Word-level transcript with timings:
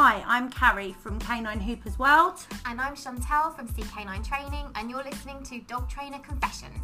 Hi, 0.00 0.22
I'm 0.28 0.48
Carrie 0.48 0.94
from 1.02 1.18
Canine 1.18 1.58
Hoopers 1.58 1.98
World. 1.98 2.46
And 2.66 2.80
I'm 2.80 2.94
Chantel 2.94 3.52
from 3.56 3.66
CK9 3.66 4.24
Training, 4.24 4.66
and 4.76 4.88
you're 4.88 5.02
listening 5.02 5.42
to 5.42 5.58
Dog 5.62 5.90
Trainer 5.90 6.20
Confessions. 6.20 6.78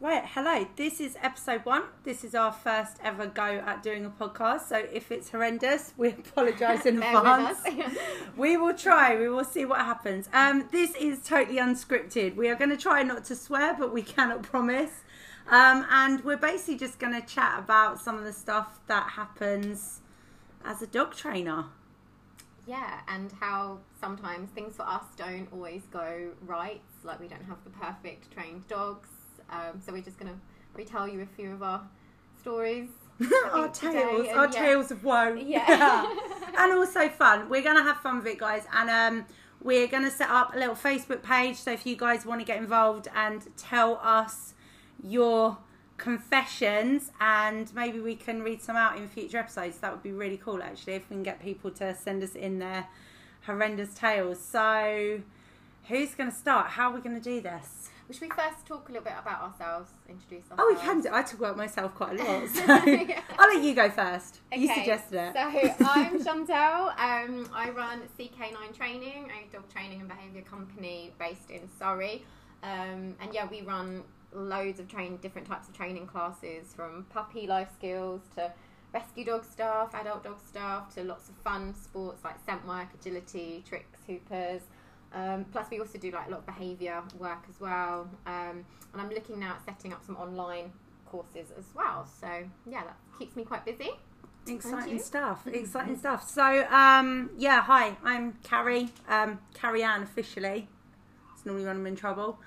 Right, 0.00 0.22
hello. 0.26 0.68
This 0.76 1.00
is 1.00 1.16
episode 1.20 1.64
one. 1.64 1.82
This 2.04 2.22
is 2.22 2.36
our 2.36 2.52
first 2.52 2.98
ever 3.02 3.26
go 3.26 3.42
at 3.42 3.82
doing 3.82 4.04
a 4.04 4.10
podcast. 4.10 4.68
So 4.68 4.76
if 4.76 5.10
it's 5.10 5.30
horrendous, 5.30 5.92
we 5.96 6.08
apologise 6.10 6.86
in 6.86 7.02
advance. 7.02 7.58
we 8.36 8.56
will 8.56 8.74
try. 8.74 9.18
We 9.18 9.28
will 9.28 9.42
see 9.42 9.64
what 9.64 9.80
happens. 9.80 10.28
Um, 10.32 10.68
this 10.70 10.94
is 10.94 11.20
totally 11.26 11.58
unscripted. 11.58 12.36
We 12.36 12.48
are 12.48 12.54
going 12.54 12.70
to 12.70 12.76
try 12.76 13.02
not 13.02 13.24
to 13.24 13.34
swear, 13.34 13.74
but 13.76 13.92
we 13.92 14.02
cannot 14.02 14.44
promise. 14.44 15.02
Um, 15.50 15.86
and 15.90 16.24
we're 16.24 16.36
basically 16.36 16.78
just 16.78 16.98
going 16.98 17.20
to 17.20 17.26
chat 17.26 17.58
about 17.58 18.00
some 18.00 18.16
of 18.16 18.24
the 18.24 18.32
stuff 18.32 18.80
that 18.86 19.10
happens 19.10 20.00
as 20.64 20.82
a 20.82 20.86
dog 20.86 21.14
trainer. 21.14 21.66
yeah, 22.66 23.00
and 23.08 23.32
how 23.40 23.78
sometimes 24.00 24.50
things 24.50 24.76
for 24.76 24.82
us 24.82 25.04
don't 25.16 25.48
always 25.52 25.82
go 25.90 26.30
right. 26.46 26.80
Like 27.02 27.20
we 27.20 27.28
don't 27.28 27.44
have 27.44 27.62
the 27.64 27.70
perfect 27.70 28.30
trained 28.32 28.66
dogs. 28.68 29.08
Um, 29.50 29.80
so 29.84 29.92
we're 29.92 30.02
just 30.02 30.18
going 30.18 30.32
to 30.32 30.38
retell 30.74 31.08
you 31.08 31.20
a 31.22 31.26
few 31.26 31.52
of 31.52 31.62
our 31.62 31.82
stories. 32.40 32.88
our 33.52 33.68
tales, 33.68 34.28
our 34.28 34.46
yeah. 34.46 34.50
tales 34.50 34.90
of 34.90 35.04
woe. 35.04 35.34
Yeah. 35.34 36.06
and 36.58 36.72
also 36.72 37.08
fun. 37.08 37.48
We're 37.48 37.62
gonna 37.62 37.82
have 37.82 37.98
fun 37.98 38.18
with 38.18 38.26
it, 38.26 38.38
guys, 38.38 38.64
and 38.72 38.90
um, 38.90 39.26
we're 39.62 39.86
gonna 39.86 40.10
set 40.10 40.28
up 40.28 40.54
a 40.54 40.58
little 40.58 40.74
Facebook 40.74 41.22
page. 41.22 41.56
So 41.56 41.72
if 41.72 41.86
you 41.86 41.96
guys 41.96 42.26
want 42.26 42.40
to 42.40 42.44
get 42.44 42.58
involved 42.58 43.08
and 43.14 43.46
tell 43.56 44.00
us 44.02 44.54
your 45.02 45.58
confessions, 45.98 47.10
and 47.20 47.72
maybe 47.74 48.00
we 48.00 48.14
can 48.14 48.42
read 48.42 48.60
some 48.62 48.76
out 48.76 48.96
in 48.96 49.08
future 49.08 49.38
episodes. 49.38 49.78
That 49.78 49.92
would 49.92 50.02
be 50.02 50.12
really 50.12 50.36
cool, 50.36 50.62
actually, 50.62 50.94
if 50.94 51.08
we 51.08 51.16
can 51.16 51.22
get 51.22 51.40
people 51.40 51.70
to 51.72 51.94
send 51.94 52.22
us 52.22 52.34
in 52.34 52.58
their 52.58 52.86
horrendous 53.46 53.94
tales. 53.94 54.40
So 54.40 55.20
who's 55.88 56.14
gonna 56.14 56.30
start? 56.32 56.68
How 56.68 56.90
are 56.90 56.94
we 56.94 57.00
gonna 57.00 57.20
do 57.20 57.40
this? 57.40 57.88
Should 58.10 58.20
we 58.20 58.28
first 58.30 58.66
talk 58.66 58.88
a 58.90 58.92
little 58.92 59.04
bit 59.04 59.14
about 59.18 59.40
ourselves? 59.42 59.90
Introduce 60.06 60.42
ourselves. 60.50 60.58
Oh, 60.62 60.74
we 60.74 60.78
can 60.78 61.00
do. 61.00 61.08
I 61.12 61.22
talk 61.22 61.38
about 61.38 61.56
myself 61.56 61.94
quite 61.94 62.20
a 62.20 62.22
lot, 62.22 62.48
so 62.54 62.62
Yeah. 62.84 63.20
I'll 63.38 63.54
let 63.54 63.64
you 63.64 63.74
go 63.74 63.88
first. 63.88 64.40
You 64.52 64.70
Okay, 64.70 64.80
suggested 64.80 65.16
it. 65.18 65.32
So 65.78 65.86
I'm 65.88 66.18
Chantel. 66.22 66.88
Um, 66.98 67.48
I 67.54 67.70
run 67.70 68.02
CK9 68.18 68.76
Training, 68.76 69.30
a 69.30 69.50
dog 69.52 69.66
training 69.72 70.00
and 70.00 70.08
behaviour 70.08 70.42
company 70.42 71.12
based 71.18 71.50
in 71.50 71.60
Surrey. 71.78 72.22
Um, 72.62 73.14
and 73.20 73.32
yeah, 73.32 73.46
we 73.50 73.62
run 73.62 74.02
loads 74.34 74.80
of 74.80 74.88
train 74.88 75.16
different 75.18 75.46
types 75.46 75.68
of 75.68 75.76
training 75.76 76.06
classes 76.06 76.72
from 76.74 77.04
puppy 77.10 77.46
life 77.46 77.68
skills 77.76 78.20
to 78.34 78.52
rescue 78.92 79.24
dog 79.24 79.44
stuff, 79.44 79.94
adult 79.94 80.24
dog 80.24 80.38
stuff 80.46 80.94
to 80.94 81.02
lots 81.04 81.28
of 81.28 81.34
fun 81.36 81.74
sports 81.74 82.22
like 82.24 82.36
scent 82.44 82.66
work, 82.66 82.88
agility, 83.00 83.62
tricks, 83.68 84.00
hoopers. 84.06 84.62
Um, 85.14 85.44
plus, 85.52 85.66
we 85.70 85.78
also 85.78 85.98
do 85.98 86.10
like 86.10 86.28
a 86.28 86.30
lot 86.30 86.40
of 86.40 86.46
behaviour 86.46 87.02
work 87.18 87.44
as 87.48 87.60
well. 87.60 88.08
Um, 88.26 88.64
and 88.92 89.00
I'm 89.00 89.10
looking 89.10 89.38
now 89.38 89.52
at 89.52 89.64
setting 89.64 89.92
up 89.92 90.04
some 90.04 90.16
online 90.16 90.72
courses 91.06 91.52
as 91.58 91.64
well. 91.74 92.06
So 92.20 92.26
yeah, 92.66 92.84
that 92.84 92.96
keeps 93.18 93.36
me 93.36 93.44
quite 93.44 93.64
busy. 93.64 93.90
Exciting 94.46 94.98
stuff. 94.98 95.46
Exciting 95.46 95.96
stuff. 95.96 96.28
So, 96.28 96.66
um, 96.68 97.30
yeah, 97.38 97.62
hi, 97.62 97.96
I'm 98.02 98.32
Carrie, 98.42 98.88
um, 99.08 99.38
Carrie 99.54 99.84
Ann 99.84 100.02
officially. 100.02 100.68
It's 101.34 101.46
normally 101.46 101.64
when 101.64 101.76
I'm 101.76 101.86
in 101.86 101.94
trouble. 101.94 102.40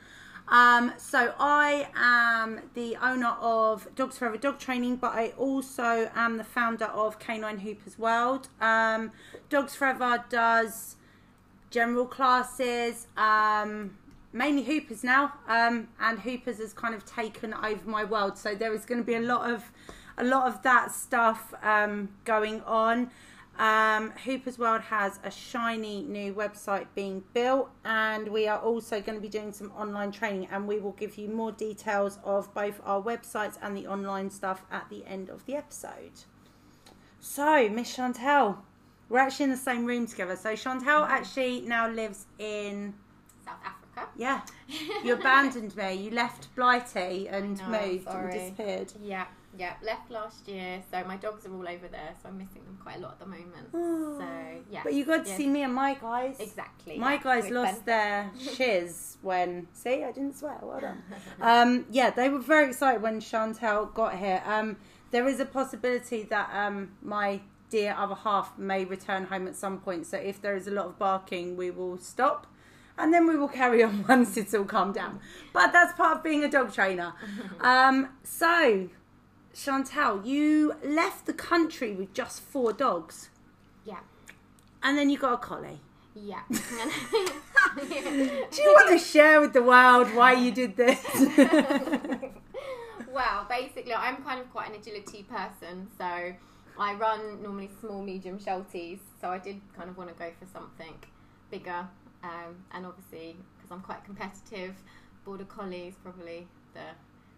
Um, 0.47 0.93
so 0.97 1.33
I 1.39 1.87
am 1.95 2.61
the 2.75 2.95
owner 2.97 3.35
of 3.41 3.87
Dogs 3.95 4.17
Forever 4.17 4.37
Dog 4.37 4.59
Training, 4.59 4.97
but 4.97 5.13
I 5.13 5.29
also 5.37 6.11
am 6.15 6.37
the 6.37 6.43
founder 6.43 6.85
of 6.85 7.17
Canine 7.19 7.59
Hoopers 7.59 7.97
World. 7.97 8.49
Um, 8.61 9.11
Dogs 9.49 9.75
Forever 9.75 10.23
does 10.29 10.97
general 11.71 12.05
classes, 12.05 13.07
um, 13.17 13.97
mainly 14.33 14.63
Hoopers 14.63 15.03
now, 15.03 15.33
um, 15.47 15.87
and 15.99 16.19
Hoopers 16.19 16.59
has 16.59 16.73
kind 16.73 16.93
of 16.93 17.05
taken 17.05 17.53
over 17.53 17.89
my 17.89 18.03
world. 18.03 18.37
So 18.37 18.53
there 18.53 18.73
is 18.73 18.85
going 18.85 19.01
to 19.01 19.05
be 19.05 19.15
a 19.15 19.21
lot 19.21 19.49
of 19.49 19.71
a 20.17 20.23
lot 20.23 20.47
of 20.47 20.61
that 20.63 20.91
stuff 20.91 21.53
um, 21.61 22.09
going 22.23 22.61
on. 22.61 23.09
Um, 23.57 24.11
Hoopers 24.25 24.59
World 24.59 24.81
has 24.81 25.19
a 25.23 25.31
shiny 25.31 26.03
new 26.03 26.33
website 26.33 26.87
being 26.93 27.23
built, 27.33 27.69
and 27.85 28.27
we 28.27 28.47
are 28.47 28.59
also 28.59 28.99
going 29.01 29.17
to 29.17 29.21
be 29.21 29.29
doing 29.29 29.53
some 29.53 29.71
online 29.71 30.11
training. 30.11 30.47
And 30.51 30.67
we 30.67 30.79
will 30.79 30.91
give 30.91 31.17
you 31.17 31.29
more 31.29 31.51
details 31.53 32.19
of 32.23 32.53
both 32.53 32.81
our 32.83 33.01
websites 33.01 33.57
and 33.61 33.75
the 33.77 33.87
online 33.87 34.29
stuff 34.29 34.63
at 34.71 34.89
the 34.89 35.05
end 35.05 35.29
of 35.29 35.45
the 35.45 35.55
episode. 35.55 36.11
So, 37.21 37.69
Miss 37.69 37.95
Chantel, 37.95 38.57
we're 39.09 39.19
actually 39.19 39.45
in 39.45 39.51
the 39.51 39.57
same 39.57 39.85
room 39.85 40.05
together. 40.05 40.35
So, 40.35 40.53
Chantel 40.53 41.07
actually 41.07 41.61
now 41.61 41.89
lives 41.89 42.25
in 42.37 42.93
South 43.45 43.55
Africa. 43.65 44.11
yeah. 44.17 44.41
You 45.03 45.13
abandoned 45.13 45.75
me. 45.77 45.93
You 45.93 46.11
left 46.11 46.53
Blighty 46.55 47.29
and 47.29 47.57
know, 47.59 47.69
moved 47.69 48.03
sorry. 48.05 48.23
and 48.23 48.55
disappeared. 48.57 48.93
Yeah, 49.01 49.25
yeah. 49.57 49.73
Left 49.83 50.09
last 50.11 50.47
year, 50.47 50.81
so 50.91 51.03
my 51.05 51.17
dogs 51.17 51.45
are 51.45 51.53
all 51.53 51.67
over 51.67 51.87
there, 51.87 52.13
so 52.21 52.29
I'm 52.29 52.37
missing 52.37 52.63
them 52.65 52.77
quite 52.81 52.97
a 52.97 52.99
lot 52.99 53.13
at 53.13 53.19
the 53.19 53.25
moment. 53.25 53.69
Oh. 53.73 54.17
So 54.19 54.27
yeah. 54.71 54.81
But 54.83 54.93
you 54.93 55.05
got 55.05 55.23
to 55.25 55.29
Yes. 55.29 55.37
see 55.37 55.47
me 55.47 55.63
and 55.63 55.73
my 55.73 55.93
guys. 55.95 56.37
exactly. 56.39 56.97
My 56.97 57.13
yeah, 57.15 57.23
guys 57.23 57.49
lost 57.49 57.85
Ben. 57.85 57.85
their 57.85 58.31
shiz 58.55 59.17
when. 59.21 59.67
See, 59.73 60.03
I 60.03 60.11
didn't 60.11 60.37
swear. 60.37 60.57
Well 60.61 60.79
done. 60.79 61.03
um, 61.41 61.85
yeah, 61.89 62.09
they 62.09 62.29
were 62.29 62.39
very 62.39 62.67
excited 62.69 63.01
when 63.01 63.19
Chantel 63.19 63.93
got 63.93 64.17
here. 64.17 64.41
Um, 64.45 64.77
there 65.11 65.27
is 65.27 65.39
a 65.39 65.45
possibility 65.45 66.23
that 66.23 66.49
um, 66.53 66.91
my 67.01 67.41
dear 67.69 67.95
other 67.97 68.15
half 68.15 68.57
may 68.57 68.85
return 68.85 69.25
home 69.25 69.47
at 69.47 69.55
some 69.55 69.79
point. 69.79 70.05
So 70.05 70.17
if 70.17 70.41
there 70.41 70.55
is 70.55 70.67
a 70.67 70.71
lot 70.71 70.85
of 70.85 70.99
barking, 70.99 71.55
we 71.57 71.71
will 71.71 71.97
stop. 71.97 72.47
And 72.97 73.13
then 73.13 73.27
we 73.27 73.35
will 73.35 73.49
carry 73.49 73.83
on 73.83 74.05
once 74.09 74.37
it's 74.37 74.53
all 74.53 74.63
calmed 74.63 74.93
down. 74.95 75.19
But 75.51 75.73
that's 75.73 75.93
part 75.93 76.17
of 76.17 76.23
being 76.23 76.43
a 76.45 76.49
dog 76.49 76.73
trainer. 76.73 77.13
Um, 77.59 78.07
so, 78.23 78.87
Chantel, 79.55 80.25
you 80.25 80.73
left 80.83 81.25
the 81.25 81.33
country 81.33 81.93
with 81.93 82.13
just 82.13 82.41
four 82.41 82.73
dogs. 82.73 83.29
Yeah, 83.85 83.99
And 84.83 84.97
then 84.97 85.09
you 85.09 85.17
got 85.17 85.33
a 85.33 85.37
collie. 85.37 85.79
yeah. 86.13 86.41
Do 86.49 86.61
you 87.87 88.73
want 88.73 88.89
to 88.89 88.99
share 88.99 89.39
with 89.39 89.53
the 89.53 89.63
world 89.63 90.13
why 90.13 90.33
you 90.33 90.51
did 90.51 90.75
this? 90.75 90.99
well, 93.11 93.45
basically, 93.49 93.93
I'm 93.93 94.17
kind 94.23 94.41
of 94.41 94.51
quite 94.51 94.69
an 94.69 94.75
agility 94.75 95.23
person, 95.23 95.87
so 95.97 96.33
I 96.77 96.93
run 96.95 97.41
normally 97.41 97.69
small, 97.79 98.01
medium 98.01 98.39
shelties. 98.39 98.99
So 99.21 99.29
I 99.29 99.37
did 99.39 99.61
kind 99.77 99.89
of 99.89 99.97
want 99.97 100.09
to 100.09 100.15
go 100.15 100.31
for 100.39 100.45
something 100.51 100.93
bigger, 101.49 101.87
um, 102.23 102.55
and 102.71 102.85
obviously 102.85 103.37
because 103.57 103.71
I'm 103.71 103.81
quite 103.81 104.03
competitive, 104.03 104.75
border 105.23 105.45
collie 105.45 105.87
is 105.87 105.95
probably 106.03 106.47
the 106.73 106.81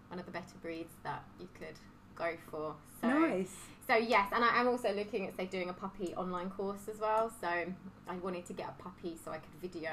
one 0.10 0.20
of 0.20 0.26
the 0.26 0.32
better 0.32 0.56
breeds 0.62 0.94
that 1.04 1.24
you 1.40 1.48
could 1.60 1.78
go 2.18 2.34
for. 2.50 2.76
So, 3.02 3.08
nice. 3.08 3.56
so 3.88 3.96
yes, 3.96 4.30
and 4.34 4.44
I 4.44 4.60
am 4.60 4.68
also 4.68 4.92
looking 4.94 5.28
at 5.28 5.36
say 5.36 5.46
doing 5.46 5.70
a 5.70 5.74
puppy 5.74 6.14
online 6.16 6.50
course 6.50 6.88
as 6.92 7.00
well. 7.00 7.32
So 7.42 7.48
I 7.48 8.16
wanted 8.22 8.46
to 8.48 8.54
get 8.54 8.70
a 8.70 8.84
puppy 8.84 9.18
so 9.24 9.32
I 9.32 9.38
could 9.38 9.62
video. 9.62 9.92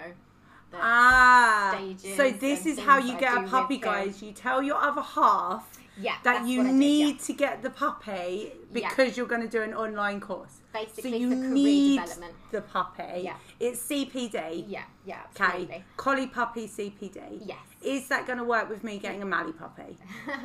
The, 0.74 0.80
Ah, 0.82 1.74
stages 1.76 2.16
so 2.16 2.30
this 2.30 2.66
is 2.66 2.78
how 2.78 2.98
you 2.98 3.14
I 3.16 3.20
get 3.20 3.36
a 3.38 3.42
puppy, 3.48 3.78
guys. 3.78 4.22
You 4.22 4.32
tell 4.32 4.62
your 4.62 4.76
other 4.76 5.02
half 5.02 5.70
yeah, 5.96 6.16
that 6.24 6.46
you 6.46 6.60
I 6.62 6.64
did, 6.64 6.74
need 6.74 7.16
yeah. 7.16 7.26
to 7.26 7.32
get 7.32 7.62
the 7.62 7.70
puppy 7.70 8.52
Yeah. 8.72 8.88
because 8.88 9.16
you're 9.16 9.26
going 9.34 9.42
to 9.42 9.48
do 9.48 9.62
an 9.62 9.74
online 9.74 10.20
course. 10.20 10.60
basically 10.72 11.12
so 11.12 11.16
you 11.16 11.28
for 11.30 11.36
career 11.36 11.50
need 11.50 12.00
development. 12.00 12.34
the 12.50 12.60
puppy. 12.62 13.20
Yeah. 13.22 13.36
It's 13.60 13.80
CPD. 13.88 14.64
Yeah, 14.66 14.82
yeah, 15.06 15.20
Okay, 15.40 15.84
collie 15.96 16.26
puppy 16.26 16.66
CPD. 16.66 17.42
Yes. 17.46 17.58
Is 17.80 18.08
that 18.08 18.26
going 18.26 18.38
to 18.38 18.44
work 18.44 18.68
with 18.68 18.82
me 18.82 18.98
getting 18.98 19.22
a 19.22 19.26
Mally 19.26 19.52
puppy? 19.52 19.96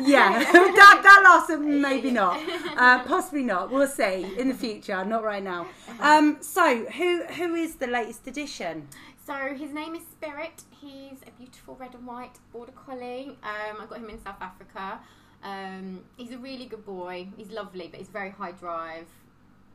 Yeah, 0.00 0.38
that 0.52 1.00
that 1.02 1.20
last 1.24 1.50
one, 1.50 1.80
maybe 1.80 2.10
not, 2.10 2.40
uh, 2.76 3.02
possibly 3.14 3.42
not. 3.42 3.70
We'll 3.70 3.86
see 3.86 4.34
in 4.38 4.48
the 4.48 4.54
future, 4.54 5.04
not 5.04 5.22
right 5.22 5.42
now. 5.42 5.66
Um, 6.00 6.38
so 6.40 6.84
who 6.86 7.24
who 7.24 7.54
is 7.54 7.76
the 7.76 7.86
latest 7.86 8.26
edition? 8.26 8.88
So 9.26 9.54
his 9.54 9.72
name 9.72 9.94
is 9.94 10.02
Spirit. 10.02 10.62
He's 10.80 11.18
a 11.26 11.30
beautiful 11.38 11.76
red 11.76 11.94
and 11.94 12.06
white 12.06 12.38
border 12.52 12.72
collie. 12.72 13.38
Um, 13.42 13.76
I 13.80 13.86
got 13.88 13.98
him 13.98 14.10
in 14.10 14.22
South 14.22 14.40
Africa. 14.40 15.00
Um, 15.44 16.00
he's 16.16 16.32
a 16.32 16.38
really 16.38 16.66
good 16.66 16.84
boy. 16.84 17.28
He's 17.36 17.50
lovely, 17.50 17.88
but 17.88 17.98
he's 17.98 18.08
very 18.08 18.30
high 18.30 18.52
drive, 18.52 19.06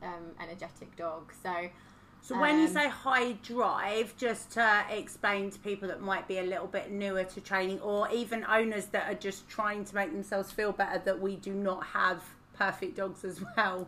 um, 0.01 0.31
energetic 0.41 0.95
dog. 0.95 1.31
So 1.43 1.69
So 2.21 2.37
when 2.39 2.57
you 2.57 2.67
Um, 2.67 2.73
say 2.73 2.89
high 2.89 3.33
drive, 3.33 4.15
just 4.17 4.51
to 4.51 4.85
explain 4.89 5.49
to 5.51 5.59
people 5.59 5.87
that 5.87 6.01
might 6.01 6.27
be 6.27 6.39
a 6.39 6.43
little 6.43 6.67
bit 6.67 6.91
newer 6.91 7.23
to 7.23 7.41
training, 7.41 7.79
or 7.79 8.09
even 8.11 8.43
owners 8.45 8.87
that 8.87 9.09
are 9.09 9.17
just 9.17 9.47
trying 9.47 9.85
to 9.85 9.95
make 9.95 10.11
themselves 10.11 10.51
feel 10.51 10.71
better, 10.73 10.99
that 10.99 11.21
we 11.21 11.35
do 11.37 11.53
not 11.53 11.85
have 11.87 12.23
perfect 12.53 12.97
dogs 12.97 13.23
as 13.23 13.41
well. 13.55 13.87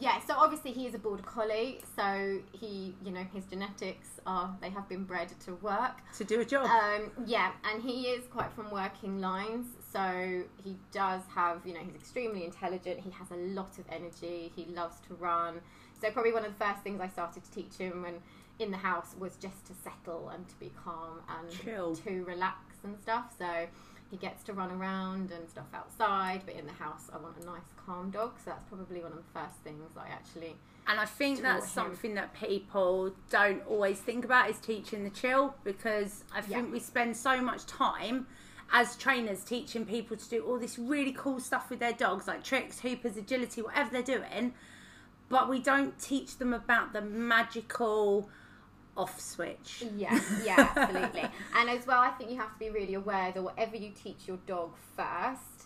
Yeah, 0.00 0.20
so 0.20 0.34
obviously 0.36 0.72
he 0.72 0.86
is 0.86 0.94
a 0.94 0.98
border 0.98 1.22
collie, 1.22 1.80
so 1.96 2.40
he, 2.52 2.94
you 3.04 3.10
know, 3.10 3.24
his 3.32 3.44
genetics 3.46 4.08
are 4.26 4.54
they 4.60 4.70
have 4.70 4.88
been 4.88 5.04
bred 5.04 5.28
to 5.46 5.54
work. 5.56 6.02
to 6.18 6.24
do 6.24 6.40
a 6.40 6.44
job. 6.44 6.66
Um, 6.66 7.10
yeah, 7.26 7.52
and 7.64 7.82
he 7.82 8.02
is 8.08 8.26
quite 8.28 8.52
from 8.52 8.70
working 8.70 9.20
lines, 9.20 9.66
So 9.92 10.44
he 10.62 10.76
does 10.92 11.22
have, 11.34 11.66
you 11.66 11.72
know, 11.74 11.80
he's 11.80 11.94
extremely 11.94 12.44
intelligent. 12.44 13.00
He 13.00 13.10
has 13.10 13.30
a 13.30 13.36
lot 13.36 13.78
of 13.78 13.84
energy. 13.90 14.52
He 14.54 14.66
loves 14.66 15.00
to 15.08 15.14
run. 15.14 15.60
So 16.00 16.10
probably 16.10 16.32
one 16.32 16.44
of 16.44 16.56
the 16.56 16.64
first 16.64 16.82
things 16.82 17.00
I 17.00 17.08
started 17.08 17.42
to 17.44 17.50
teach 17.50 17.74
him 17.78 18.02
when 18.02 18.14
in 18.58 18.70
the 18.70 18.76
house 18.76 19.14
was 19.18 19.36
just 19.36 19.64
to 19.66 19.72
settle 19.82 20.28
and 20.28 20.46
to 20.48 20.54
be 20.60 20.70
calm 20.84 21.20
and 21.28 21.50
Chill. 21.50 21.96
to 21.96 22.24
relax 22.24 22.76
and 22.84 22.98
stuff. 23.00 23.34
So 23.38 23.66
he 24.10 24.16
gets 24.16 24.42
to 24.44 24.52
run 24.52 24.70
around 24.70 25.30
and 25.32 25.48
stuff 25.48 25.66
outside, 25.74 26.42
but 26.46 26.54
in 26.54 26.66
the 26.66 26.72
house, 26.72 27.10
I 27.12 27.18
want 27.18 27.36
a 27.42 27.44
nice, 27.44 27.62
calm 27.84 28.10
dog. 28.10 28.32
So 28.38 28.50
that's 28.50 28.64
probably 28.64 29.00
one 29.02 29.12
of 29.12 29.18
the 29.18 29.38
first 29.40 29.56
things 29.64 29.90
I 29.96 30.08
actually. 30.08 30.56
And 30.86 30.98
I 30.98 31.04
think 31.04 31.42
that's 31.42 31.66
him. 31.66 31.70
something 31.70 32.14
that 32.14 32.32
people 32.32 33.12
don't 33.28 33.62
always 33.66 33.98
think 33.98 34.24
about 34.24 34.48
is 34.48 34.58
teaching 34.58 35.04
the 35.04 35.10
chill 35.10 35.54
because 35.62 36.24
I 36.34 36.40
think 36.40 36.66
Yeah. 36.68 36.72
we 36.72 36.80
spend 36.80 37.16
so 37.16 37.42
much 37.42 37.66
time 37.66 38.26
as 38.72 38.96
trainers 38.96 39.44
teaching 39.44 39.84
people 39.84 40.16
to 40.16 40.28
do 40.28 40.42
all 40.44 40.58
this 40.58 40.78
really 40.78 41.12
cool 41.12 41.40
stuff 41.40 41.68
with 41.68 41.78
their 41.78 41.92
dogs, 41.92 42.26
like 42.26 42.42
tricks, 42.42 42.80
hoopers, 42.80 43.16
agility, 43.18 43.60
whatever 43.62 43.90
they're 43.90 44.18
doing, 44.18 44.54
but 45.28 45.48
we 45.50 45.58
don't 45.58 45.98
teach 45.98 46.38
them 46.38 46.54
about 46.54 46.92
the 46.94 47.00
magical 47.02 48.30
off 48.98 49.20
switch. 49.20 49.84
Yeah, 49.96 50.18
yeah, 50.44 50.72
absolutely. 50.76 51.24
and 51.56 51.70
as 51.70 51.86
well, 51.86 52.00
I 52.00 52.10
think 52.10 52.30
you 52.30 52.36
have 52.36 52.52
to 52.52 52.58
be 52.58 52.70
really 52.70 52.94
aware 52.94 53.32
that 53.32 53.42
whatever 53.42 53.76
you 53.76 53.90
teach 53.90 54.26
your 54.26 54.38
dog 54.46 54.72
first, 54.96 55.58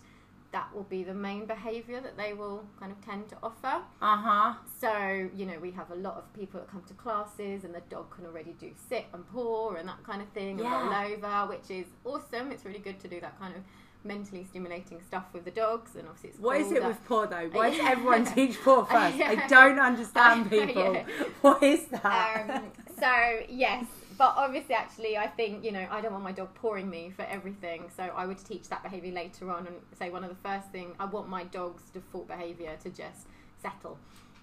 that 0.53 0.73
will 0.73 0.83
be 0.83 1.03
the 1.03 1.13
main 1.15 1.45
behaviour 1.45 1.99
that 1.99 2.15
they 2.15 2.31
will 2.33 2.63
kind 2.79 2.91
of 2.91 3.03
tend 3.03 3.27
to 3.29 3.35
offer. 3.41 3.81
Uh 4.01 4.17
huh. 4.17 4.53
So, 4.79 5.29
you 5.35 5.47
know, 5.47 5.57
we 5.59 5.71
have 5.71 5.89
a 5.89 5.95
lot 5.95 6.15
of 6.15 6.31
people 6.33 6.59
that 6.59 6.69
come 6.69 6.83
to 6.87 6.93
classes 6.93 7.63
and 7.63 7.73
the 7.73 7.81
dog 7.89 8.15
can 8.15 8.25
already 8.27 8.53
do 8.59 8.71
sit 8.87 9.05
and 9.13 9.27
paw 9.33 9.73
and 9.73 9.89
that 9.89 10.03
kind 10.05 10.21
of 10.21 10.29
thing 10.29 10.61
and 10.61 10.69
roll 10.69 10.93
over, 10.93 11.49
which 11.49 11.71
is 11.71 11.87
awesome. 12.05 12.51
It's 12.51 12.65
really 12.65 12.79
good 12.79 12.99
to 12.99 13.07
do 13.07 13.19
that 13.19 13.37
kind 13.39 13.55
of 13.55 13.63
mentally 14.05 14.43
stimulating 14.43 15.01
stuff 15.01 15.25
with 15.33 15.45
the 15.45 15.51
dogs 15.51 15.95
and 15.95 16.05
obviously 16.07 16.29
it's 16.31 16.39
What 16.39 16.59
is 16.59 16.67
cool 16.67 16.77
it 16.77 16.83
with 16.83 17.05
paw 17.07 17.25
though? 17.25 17.49
Why 17.51 17.71
does 17.71 17.79
everyone 17.83 18.25
teach 18.25 18.61
paw 18.61 18.83
first? 18.85 19.21
I 19.21 19.47
don't 19.47 19.79
understand 19.79 20.49
people. 20.49 20.93
Yeah. 20.93 21.05
What 21.41 21.63
is 21.63 21.85
that? 21.85 22.49
um, 22.49 22.63
so 22.99 23.39
yes, 23.49 23.85
but 24.17 24.33
obviously, 24.37 24.75
actually, 24.75 25.17
I 25.17 25.27
think 25.27 25.63
you 25.63 25.71
know 25.71 25.85
I 25.89 26.01
don't 26.01 26.11
want 26.11 26.23
my 26.23 26.31
dog 26.31 26.53
pawing 26.55 26.89
me 26.89 27.11
for 27.15 27.23
everything. 27.23 27.89
So 27.95 28.03
I 28.03 28.25
would 28.25 28.43
teach 28.43 28.69
that 28.69 28.83
behaviour 28.83 29.11
later 29.13 29.49
on, 29.51 29.67
and 29.67 29.75
say 29.97 30.09
one 30.09 30.23
of 30.23 30.29
the 30.29 30.35
first 30.47 30.69
thing 30.71 30.93
I 30.99 31.05
want 31.05 31.29
my 31.29 31.43
dog's 31.45 31.83
default 31.89 32.27
behaviour 32.27 32.75
to 32.83 32.89
just 32.89 33.27
settle. 33.61 33.97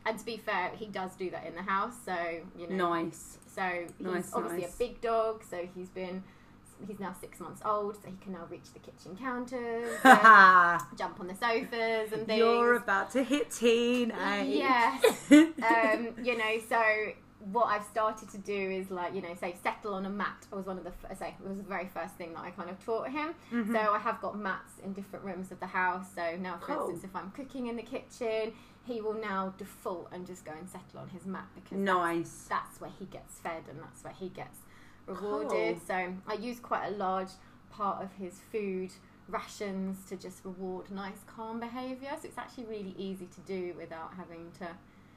And 0.07 0.19
to 0.19 0.25
be 0.25 0.39
fair, 0.39 0.71
he 0.77 0.87
does 0.87 1.15
do 1.17 1.31
that 1.31 1.47
in 1.47 1.55
the 1.55 1.63
house. 1.63 1.95
So 2.05 2.17
you 2.59 2.69
know, 2.69 2.95
nice. 3.05 3.39
so 3.55 3.63
he's 3.99 4.07
Nice, 4.07 4.31
obviously 4.33 4.63
nice. 4.63 4.75
a 4.75 4.79
big 4.79 5.01
dog. 5.01 5.43
So 5.49 5.69
he's 5.75 5.89
been. 5.89 6.23
He's 6.89 6.99
now 6.99 7.15
six 7.21 7.41
months 7.41 7.61
old, 7.63 7.97
so 7.97 8.09
he 8.09 8.17
can 8.23 8.33
now 8.33 8.47
reach 8.49 8.73
the 8.73 8.79
kitchen 8.79 9.15
counters, 9.15 9.99
and 10.03 10.81
jump 10.97 11.21
on 11.21 11.27
the 11.27 11.35
sofas 11.35 12.11
and 12.11 12.27
things. 12.27 12.39
You're 12.39 12.77
about 12.77 13.11
to 13.11 13.23
hit 13.23 13.51
teen 13.51 14.11
age. 14.13 14.57
Yes. 14.57 15.05
um, 15.31 16.15
you 16.23 16.39
know, 16.39 16.59
so 16.71 16.83
what 17.41 17.65
I've 17.67 17.85
started 17.85 18.29
to 18.31 18.39
do 18.39 18.53
is 18.71 18.91
like, 18.91 19.15
you 19.15 19.23
know, 19.23 19.35
say 19.35 19.57
settle 19.63 19.95
on 19.95 20.05
a 20.05 20.11
mat 20.11 20.47
I 20.53 20.57
was 20.57 20.67
one 20.67 20.77
of 20.79 20.85
the, 20.85 20.93
f- 21.09 21.19
say, 21.19 21.35
it 21.43 21.49
was 21.49 21.57
the 21.59 21.63
very 21.65 21.87
first 21.89 22.15
thing 22.15 22.35
that 22.35 22.41
I 22.45 22.51
kind 22.51 22.69
of 22.71 22.85
taught 22.85 23.09
him. 23.09 23.35
Mhm. 23.51 23.73
So 23.73 23.93
I 23.93 23.99
have 23.99 24.21
got 24.21 24.39
mats 24.39 24.75
in 24.85 24.93
different 24.93 25.25
rooms 25.25 25.51
of 25.51 25.59
the 25.59 25.67
house. 25.67 26.07
So 26.15 26.37
now, 26.37 26.59
for 26.59 26.67
Cool. 26.67 26.77
instance, 26.91 27.05
if 27.05 27.17
I'm 27.17 27.31
cooking 27.31 27.67
in 27.69 27.77
the 27.77 27.83
kitchen, 27.83 28.53
he 28.85 29.01
will 29.01 29.15
now 29.15 29.55
default 29.57 30.09
and 30.13 30.27
just 30.27 30.45
go 30.45 30.53
and 30.53 30.69
settle 30.69 31.01
on 31.01 31.09
his 31.09 31.25
mat 31.27 31.47
because 31.55 31.79
that's, 31.79 31.97
nice. 31.97 32.47
that's 32.49 32.81
where 32.81 32.91
he 32.99 33.07
gets 33.07 33.39
fed 33.39 33.63
and 33.71 33.81
that's 33.81 34.05
where 34.05 34.13
he 34.15 34.29
gets 34.29 34.59
rewarded. 35.07 35.77
Cool. 35.77 35.87
So 35.87 36.15
I 36.29 36.35
use 36.35 36.61
quite 36.61 36.87
a 36.89 36.97
large 36.97 37.31
part 37.71 38.03
of 38.03 38.13
his 38.15 38.39
food 38.53 38.91
rations 39.29 40.05
to 40.09 40.17
just 40.17 40.45
reward 40.45 40.91
nice 40.91 41.23
calm 41.27 41.61
behaviour. 41.61 42.11
So 42.21 42.29
it's 42.29 42.39
actually 42.39 42.65
really 42.65 42.95
easy 42.99 43.27
to 43.27 43.41
do 43.43 43.75
without 43.79 44.13
having 44.17 44.51
to 44.59 44.69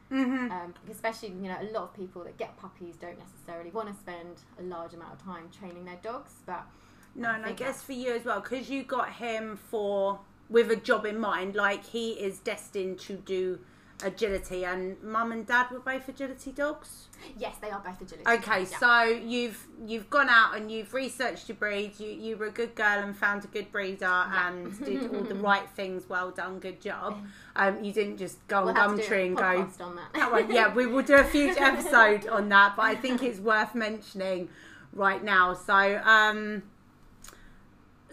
hmm 0.10 0.48
um, 0.52 0.74
especially 0.92 1.30
you 1.30 1.50
know 1.50 1.58
a 1.62 1.70
lot 1.72 1.84
of 1.84 1.94
people 1.96 2.24
that 2.24 2.38
get 2.38 2.56
puppies 2.58 2.96
don't 2.96 3.18
necessarily 3.18 3.72
want 3.72 3.88
to 3.88 3.94
spend 3.96 4.42
a 4.60 4.64
large 4.64 4.94
amount 4.94 5.14
of 5.14 5.24
time 5.24 5.50
training 5.58 5.86
their 5.86 6.00
dogs 6.04 6.34
but 6.46 6.64
No, 7.16 7.30
and 7.30 7.46
I 7.46 7.52
guess 7.52 7.82
for 7.82 7.94
you 7.94 8.14
as 8.14 8.26
well, 8.26 8.40
because 8.42 8.70
you 8.70 8.84
got 8.84 9.14
him 9.14 9.58
for 9.70 10.20
with 10.50 10.72
a 10.72 10.76
job 10.76 11.06
in 11.06 11.20
mind. 11.20 11.56
Like 11.56 11.86
he 11.86 12.12
is 12.12 12.40
destined 12.40 13.00
to 13.02 13.14
do 13.14 13.60
agility, 14.04 14.66
and 14.66 15.02
mum 15.02 15.32
and 15.32 15.46
dad 15.46 15.72
were 15.72 15.80
both 15.80 16.08
agility 16.10 16.52
dogs. 16.52 17.08
yes 17.38 17.56
they 17.62 17.70
are 17.70 17.80
both 17.80 18.02
agility 18.02 18.28
Okay, 18.30 18.62
yeah. 18.70 18.78
so 18.78 19.04
you've 19.04 19.66
you've 19.86 20.10
gone 20.10 20.30
out 20.30 20.56
and 20.58 20.70
you've 20.72 20.94
researched 20.94 21.48
your 21.50 21.56
breeds. 21.58 22.00
You 22.00 22.10
you 22.10 22.38
were 22.38 22.48
a 22.48 22.52
good 22.52 22.76
girl 22.76 23.00
and 23.00 23.16
found 23.16 23.44
a 23.46 23.48
good 23.48 23.72
breeder 23.72 24.06
and 24.06 24.78
did 24.86 25.14
all 25.14 25.24
the 25.24 25.36
right 25.52 25.68
things. 25.76 26.08
Well 26.10 26.32
done, 26.32 26.60
good 26.60 26.82
job. 26.82 27.18
Um, 27.56 27.84
you 27.84 27.94
didn't 27.94 28.18
just 28.18 28.46
go 28.48 28.62
we'll 28.66 28.70
on 28.70 28.76
have 28.76 28.92
to 28.92 28.98
do 28.98 29.04
Gumtree 29.04 29.26
and 29.28 29.38
go. 29.38 29.84
on 29.86 29.96
that, 29.96 30.14
That 30.14 30.32
one, 30.32 30.52
yeah, 30.52 30.74
we 30.74 30.86
will 30.86 31.04
do 31.04 31.16
a 31.16 31.24
future 31.24 31.64
episode 31.74 32.28
on 32.28 32.50
that, 32.50 32.76
but 32.76 32.84
I 32.84 32.96
think 32.96 33.24
it's 33.24 33.40
worth 33.40 33.74
mentioning 33.76 34.50
right 34.92 35.24
now. 35.24 35.54
So, 35.54 36.02
um, 36.04 36.64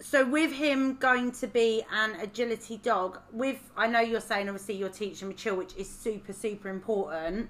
so 0.01 0.25
with 0.25 0.51
him 0.51 0.95
going 0.95 1.31
to 1.33 1.47
be 1.47 1.83
an 1.91 2.15
agility 2.21 2.77
dog, 2.77 3.19
with 3.31 3.59
I 3.77 3.87
know 3.87 3.99
you're 3.99 4.19
saying 4.19 4.49
obviously 4.49 4.75
you're 4.75 4.89
teaching 4.89 5.33
chill, 5.35 5.55
which 5.55 5.75
is 5.75 5.89
super 5.89 6.33
super 6.33 6.69
important. 6.69 7.49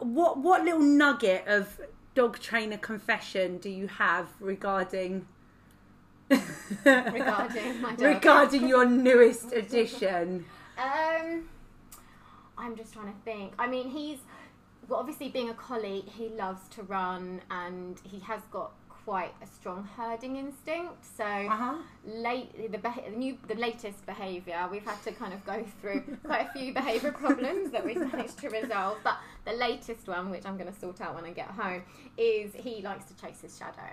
What 0.00 0.38
what 0.38 0.64
little 0.64 0.80
nugget 0.80 1.46
of 1.46 1.80
dog 2.14 2.38
trainer 2.38 2.78
confession 2.78 3.58
do 3.58 3.70
you 3.70 3.86
have 3.88 4.28
regarding 4.40 5.26
regarding 6.84 7.80
my 7.80 7.94
dog 7.96 8.00
regarding 8.00 8.68
your 8.68 8.86
newest 8.86 9.52
addition? 9.52 10.44
Um, 10.78 11.48
I'm 12.56 12.76
just 12.76 12.92
trying 12.92 13.12
to 13.12 13.18
think. 13.24 13.52
I 13.58 13.66
mean, 13.66 13.90
he's 13.90 14.18
well, 14.88 15.00
obviously 15.00 15.28
being 15.28 15.50
a 15.50 15.54
collie, 15.54 16.04
he 16.06 16.28
loves 16.30 16.66
to 16.70 16.82
run, 16.82 17.42
and 17.50 18.00
he 18.04 18.20
has 18.20 18.40
got 18.50 18.72
quite 19.08 19.34
a 19.42 19.46
strong 19.46 19.88
herding 19.96 20.36
instinct. 20.36 21.02
So 21.16 21.24
Uh 21.24 21.48
huh. 21.48 21.74
late 22.04 22.70
the, 22.70 22.76
beha- 22.78 23.08
the 23.10 23.16
new 23.16 23.38
the 23.48 23.54
latest 23.54 24.04
behaviour 24.04 24.68
we've 24.70 24.84
had 24.84 25.02
to 25.04 25.12
kind 25.12 25.32
of 25.32 25.42
go 25.46 25.64
through 25.80 26.02
quite 26.24 26.46
a 26.48 26.52
few 26.52 26.74
behaviour 26.74 27.12
problems 27.12 27.70
that 27.70 27.82
we've 27.86 27.96
managed 28.12 28.38
to 28.38 28.50
resolve 28.50 28.98
but 29.02 29.16
the 29.46 29.52
latest 29.54 30.06
one 30.08 30.28
which 30.30 30.44
I'm 30.44 30.58
going 30.58 30.70
to 30.72 30.78
sort 30.78 31.00
out 31.00 31.14
when 31.14 31.24
I 31.24 31.30
get 31.30 31.46
home 31.48 31.82
is 32.18 32.52
he 32.54 32.82
likes 32.82 33.06
to 33.06 33.16
chase 33.16 33.40
his 33.40 33.56
shadow 33.56 33.88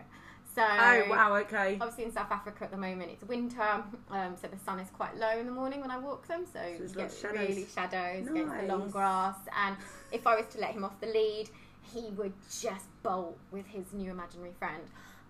so 0.53 0.63
Oh 0.63 1.05
wow. 1.09 1.35
Okay. 1.43 1.77
obviously 1.81 2.03
in 2.05 2.11
South 2.11 2.31
Africa 2.31 2.65
at 2.65 2.71
the 2.71 2.77
moment 2.77 3.09
it's 3.13 3.23
winter 3.23 3.83
um, 4.11 4.35
so 4.41 4.47
the 4.47 4.59
sun 4.65 4.79
is 4.81 4.89
quite 4.89 5.15
low 5.17 5.39
in 5.39 5.45
the 5.45 5.51
morning 5.51 5.79
when 5.81 5.91
I 5.91 5.97
walk 5.97 6.27
them 6.27 6.45
so, 6.51 6.59
there's 6.59 6.91
you 6.91 6.97
get 6.97 7.11
shadows. 7.11 7.47
really 7.49 7.67
shadows 7.73 8.27
against 8.27 8.55
the 8.59 8.67
long 8.67 8.89
grass 8.89 9.37
and 9.65 9.75
if 10.11 10.27
I 10.27 10.35
was 10.35 10.45
to 10.55 10.59
let 10.59 10.71
him 10.71 10.83
off 10.83 10.99
the 10.99 11.07
lead 11.07 11.49
he 11.93 12.09
would 12.11 12.33
just 12.61 12.85
bolt 13.03 13.37
with 13.51 13.65
his 13.67 13.85
new 13.93 14.11
imaginary 14.11 14.53
friend 14.59 14.83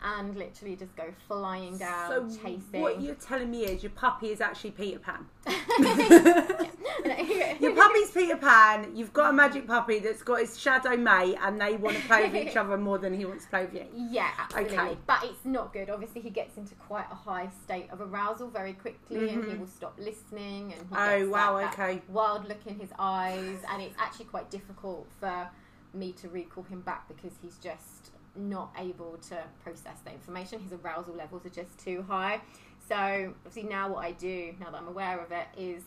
and 0.04 0.36
literally 0.36 0.76
just 0.76 0.96
go 0.96 1.06
flying 1.28 1.78
down 1.78 2.10
so 2.30 2.38
chasing 2.42 2.82
what 2.82 3.02
you're 3.02 3.16
telling 3.16 3.50
me 3.50 3.64
is 3.66 3.82
your 3.82 3.92
puppy 3.92 4.28
is 4.30 4.42
actually 4.42 4.72
Peter 4.72 5.00
Pan. 5.00 5.26
Your 7.60 7.76
puppy's 7.76 8.12
Peter 8.12 8.38
Pan. 8.38 8.96
You've 8.96 9.14
got 9.14 9.30
a 9.30 9.34
magic 9.34 9.68
puppy 9.68 10.00
that's 10.00 10.22
got 10.24 10.40
his 10.40 10.60
shadow 10.60 10.96
mate, 10.98 11.38
and 11.42 11.60
they 11.60 11.76
want 11.78 11.98
to 11.98 12.04
play 12.04 12.30
with 12.30 12.48
each 12.48 12.56
other 12.56 12.78
more 12.78 12.98
than 12.98 13.14
he 13.14 13.26
wants 13.26 13.46
to 13.46 13.50
play 13.50 13.66
with 13.66 13.74
you. 13.74 13.86
Yeah, 13.96 14.30
absolutely. 14.38 14.78
Okay. 14.78 14.98
But 15.06 15.24
it's 15.24 15.46
not 15.46 15.74
good. 15.74 15.90
Obviously, 15.90 16.22
he 16.22 16.30
gets 16.30 16.58
into 16.58 16.76
quite 16.76 17.06
a 17.12 17.16
high 17.16 17.50
state 17.64 17.90
of 17.92 18.02
arousal 18.02 18.50
very 18.50 18.74
quickly, 18.74 19.30
and 19.30 19.44
he 19.46 19.52
Mhm. 19.52 19.60
will 19.60 19.68
stop 19.68 19.98
listening. 19.98 20.74
And 20.74 20.88
Oh, 20.92 21.30
wow, 21.30 21.58
that 21.60 21.74
okay. 21.74 22.02
wild 22.08 22.48
look 22.48 22.66
in 22.66 22.80
his 22.80 22.90
eyes, 22.98 23.64
and 23.70 23.82
it's 23.82 23.96
actually 23.98 24.26
quite 24.26 24.50
difficult 24.50 25.08
for 25.20 25.50
me 25.96 26.12
to 26.14 26.30
recall 26.30 26.64
him 26.64 26.82
back 26.82 27.08
because 27.08 27.34
he's 27.42 27.58
just 27.58 28.12
not 28.36 28.74
able 28.78 29.18
to 29.30 29.38
process 29.64 30.00
the 30.04 30.12
information. 30.12 30.60
His 30.60 30.74
arousal 30.74 31.14
levels 31.16 31.46
are 31.46 31.50
just 31.50 31.78
too 31.80 32.04
high. 32.08 32.42
So 32.88 33.34
obviously 33.46 33.64
now 33.70 33.90
what 33.90 34.04
I 34.06 34.12
do 34.12 34.54
now 34.60 34.72
that 34.72 34.78
I'm 34.82 34.88
aware 34.88 35.20
of 35.20 35.32
it 35.32 35.48
is. 35.58 35.84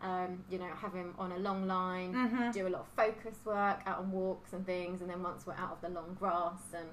Um, 0.00 0.44
you 0.48 0.60
know, 0.60 0.68
have 0.80 0.92
him 0.94 1.12
on 1.18 1.32
a 1.32 1.38
long 1.38 1.66
line, 1.66 2.14
Mhm. 2.14 2.52
do 2.52 2.68
a 2.68 2.70
lot 2.70 2.82
of 2.82 2.86
focus 2.90 3.36
work 3.44 3.80
out 3.84 3.98
on 3.98 4.12
walks 4.12 4.52
and 4.52 4.64
things, 4.64 5.00
and 5.00 5.10
then 5.10 5.24
once 5.24 5.44
we're 5.44 5.54
out 5.54 5.72
of 5.72 5.80
the 5.80 5.88
long 5.88 6.14
grass 6.20 6.72
and 6.72 6.88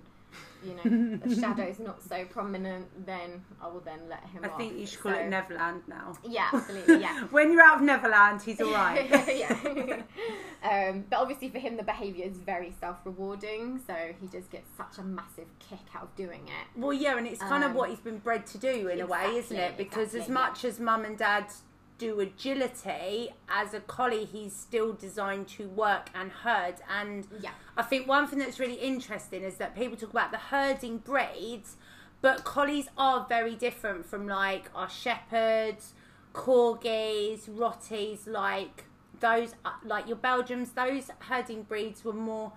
you 0.63 0.73
know 0.75 1.17
the 1.17 1.35
shadow's 1.39 1.79
not 1.79 2.01
so 2.01 2.25
prominent, 2.25 2.87
then 3.05 3.43
I 3.61 3.67
will 3.67 3.81
then 3.81 3.99
let 4.09 4.23
him 4.25 4.43
I 4.43 4.47
off. 4.49 4.57
think 4.57 4.77
you 4.79 4.85
should 4.87 4.99
call 5.01 5.11
So- 5.13 5.19
it 5.19 5.29
Neverland 5.29 5.81
now. 5.87 6.17
Yeah, 6.27 6.47
absolutely, 6.53 7.01
yeah. 7.01 7.21
when 7.31 7.51
you're 7.51 7.61
out 7.61 7.77
of 7.77 7.81
Neverland, 7.83 8.41
he's 8.41 8.59
all 8.61 8.71
right. 8.73 9.07
yeah. 9.27 10.01
um, 10.63 11.05
but 11.09 11.19
obviously 11.19 11.49
for 11.49 11.59
him 11.59 11.77
the 11.77 11.83
behaviour 11.83 12.25
is 12.25 12.37
very 12.37 12.73
self-rewarding, 12.79 13.79
so 13.85 13.93
he 14.19 14.27
just 14.27 14.49
gets 14.49 14.67
such 14.75 14.97
a 14.97 15.03
massive 15.03 15.47
kick 15.59 15.79
out 15.95 16.03
of 16.03 16.15
doing 16.15 16.41
it. 16.47 16.79
well, 16.79 16.93
yeah, 16.93 17.17
and 17.17 17.27
it's 17.27 17.41
kind 17.41 17.63
of 17.63 17.71
Um, 17.71 17.77
what 17.77 17.89
he's 17.89 17.99
been 17.99 18.17
bred 18.19 18.45
to 18.47 18.57
do 18.57 18.87
in 18.87 19.01
a 19.01 19.05
way, 19.05 19.25
isn't 19.35 19.55
it? 19.55 19.59
exactly, 19.59 19.83
Because 19.83 20.07
as 20.09 20.27
exactly, 20.27 20.33
much 20.33 20.65
as 20.65 20.79
mum 20.79 21.05
and 21.05 21.17
dad 21.17 21.45
do 21.97 22.19
agility, 22.19 23.29
as 23.47 23.73
a 23.73 23.79
collie, 23.79 24.25
he's 24.25 24.53
still 24.53 24.93
designed 24.93 25.47
to 25.47 25.67
work 25.69 26.09
and 26.13 26.31
herd. 26.31 26.75
And 26.89 27.27
Yeah. 27.39 27.51
I 27.77 27.83
think 27.83 28.07
one 28.07 28.27
thing 28.27 28.39
that's 28.39 28.59
really 28.59 28.75
interesting 28.75 29.43
is 29.43 29.55
that 29.57 29.75
people 29.75 29.95
talk 29.97 30.09
about 30.11 30.31
the 30.31 30.37
herding 30.37 30.97
breeds, 30.99 31.77
But 32.21 32.43
collies 32.43 32.89
are 32.97 33.25
very 33.29 33.53
different 33.55 34.05
from 34.05 34.27
like 34.27 34.71
our 34.73 34.89
shepherds, 34.89 35.93
corgis, 36.33 37.47
rotties, 37.47 38.25
like 38.25 38.85
those, 39.19 39.53
like 39.83 40.07
your 40.07 40.17
Belgians. 40.17 40.71
Those 40.71 41.11
herding 41.19 41.63
breeds 41.63 42.03
were 42.03 42.13
more 42.13 42.53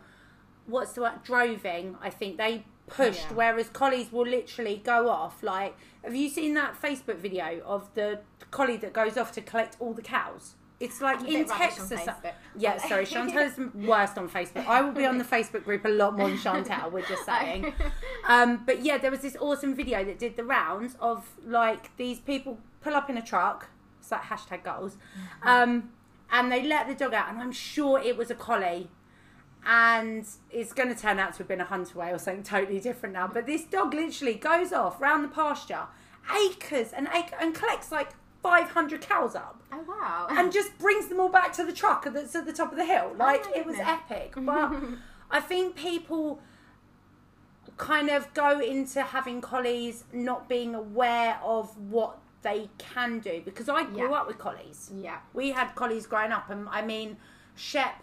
what's 0.66 0.92
the 0.92 1.02
word 1.02 1.22
droving. 1.22 1.96
I 2.00 2.08
think 2.10 2.38
they 2.38 2.64
pushed, 2.88 3.26
Yeah. 3.30 3.34
whereas 3.36 3.68
collies 3.68 4.10
will 4.12 4.26
literally 4.26 4.80
go 4.84 5.08
off. 5.08 5.42
Like, 5.42 5.76
have 6.04 6.14
you 6.14 6.28
seen 6.28 6.54
that 6.54 6.80
Facebook 6.80 7.16
video 7.16 7.60
of 7.64 7.92
the 7.94 8.20
collie 8.50 8.76
that 8.78 8.92
goes 8.92 9.16
off 9.16 9.32
to 9.32 9.40
collect 9.40 9.76
all 9.80 9.92
the 9.92 10.02
cows? 10.02 10.54
It's 10.80 11.00
like 11.00 11.18
I'm 11.18 11.26
in 11.26 11.32
bit 11.32 11.50
rubbish 11.50 11.80
on 11.80 11.88
Texas. 11.88 12.08
Yeah, 12.56 12.76
sorry, 12.78 13.04
Chantel's 13.04 13.58
worst 13.74 14.16
on 14.16 14.28
Facebook. 14.28 14.64
I 14.66 14.80
will 14.80 14.92
be 14.92 15.04
on 15.04 15.18
the 15.18 15.24
Facebook 15.24 15.64
group 15.64 15.84
a 15.84 15.88
lot 15.88 16.16
more 16.16 16.28
than 16.28 16.38
Chantel. 16.38 16.92
We're 16.92 17.02
just 17.02 17.24
saying. 17.32 17.74
Um, 18.28 18.62
but 18.64 18.82
yeah, 18.84 18.96
there 18.96 19.10
was 19.10 19.20
this 19.20 19.36
awesome 19.40 19.74
video 19.74 20.04
that 20.04 20.20
did 20.20 20.36
the 20.36 20.44
rounds 20.44 20.96
of 21.00 21.28
like 21.44 21.96
these 21.96 22.20
people 22.20 22.58
pull 22.80 22.94
up 22.94 23.10
in 23.10 23.16
a 23.16 23.22
truck. 23.22 23.68
It's 24.00 24.12
like 24.12 24.22
hashtag 24.22 24.62
goals, 24.62 24.96
um, 25.42 25.90
and 26.30 26.52
they 26.52 26.62
let 26.62 26.86
the 26.86 26.94
dog 26.94 27.12
out, 27.12 27.28
and 27.30 27.40
I'm 27.40 27.50
sure 27.52 27.98
it 27.98 28.16
was 28.16 28.30
a 28.30 28.36
collie. 28.36 28.88
And 29.66 30.26
it's 30.50 30.72
going 30.72 30.88
to 30.94 31.00
turn 31.00 31.18
out 31.18 31.32
to 31.34 31.38
have 31.38 31.48
been 31.48 31.60
a 31.60 31.64
Huntaway 31.66 32.12
or 32.14 32.18
something 32.18 32.42
totally 32.42 32.80
different 32.80 33.12
now. 33.14 33.26
But 33.28 33.46
this 33.46 33.64
dog 33.64 33.92
literally 33.92 34.34
goes 34.34 34.72
off 34.72 35.00
round 35.00 35.24
the 35.24 35.28
pasture, 35.28 35.86
acres 36.34 36.92
and 36.92 37.08
acres, 37.14 37.34
and 37.40 37.54
collects 37.54 37.92
like 37.92 38.10
500 38.42 39.00
cows 39.02 39.34
up 39.34 39.60
Oh 39.72 39.84
wow. 39.86 40.26
and 40.30 40.52
just 40.52 40.78
brings 40.78 41.08
them 41.08 41.18
all 41.20 41.28
back 41.28 41.52
to 41.54 41.64
the 41.64 41.72
truck 41.72 42.04
that's 42.12 42.34
at 42.36 42.46
the 42.46 42.52
top 42.52 42.70
of 42.72 42.78
the 42.78 42.84
hill. 42.86 43.10
Oh, 43.12 43.16
like 43.18 43.44
my 43.46 43.52
it 43.56 43.66
was 43.66 43.76
epic. 43.78 44.34
But 44.36 44.72
I 45.30 45.40
think 45.40 45.76
people 45.76 46.40
kind 47.76 48.08
of 48.08 48.32
go 48.34 48.60
into 48.60 49.02
having 49.02 49.40
collies 49.40 50.04
not 50.12 50.48
being 50.48 50.74
aware 50.74 51.38
of 51.42 51.76
what 51.76 52.18
they 52.42 52.70
can 52.78 53.18
do 53.18 53.42
because 53.44 53.68
I 53.68 53.84
grew 53.84 54.10
Yeah. 54.10 54.16
up 54.18 54.26
with 54.28 54.38
collies. 54.38 54.90
yeah. 54.94 55.18
We 55.34 55.50
had 55.50 55.74
collies 55.74 56.06
growing 56.06 56.32
up, 56.32 56.48
and 56.48 56.68
I 56.70 56.80
mean, 56.82 57.18
Shep, 57.56 58.02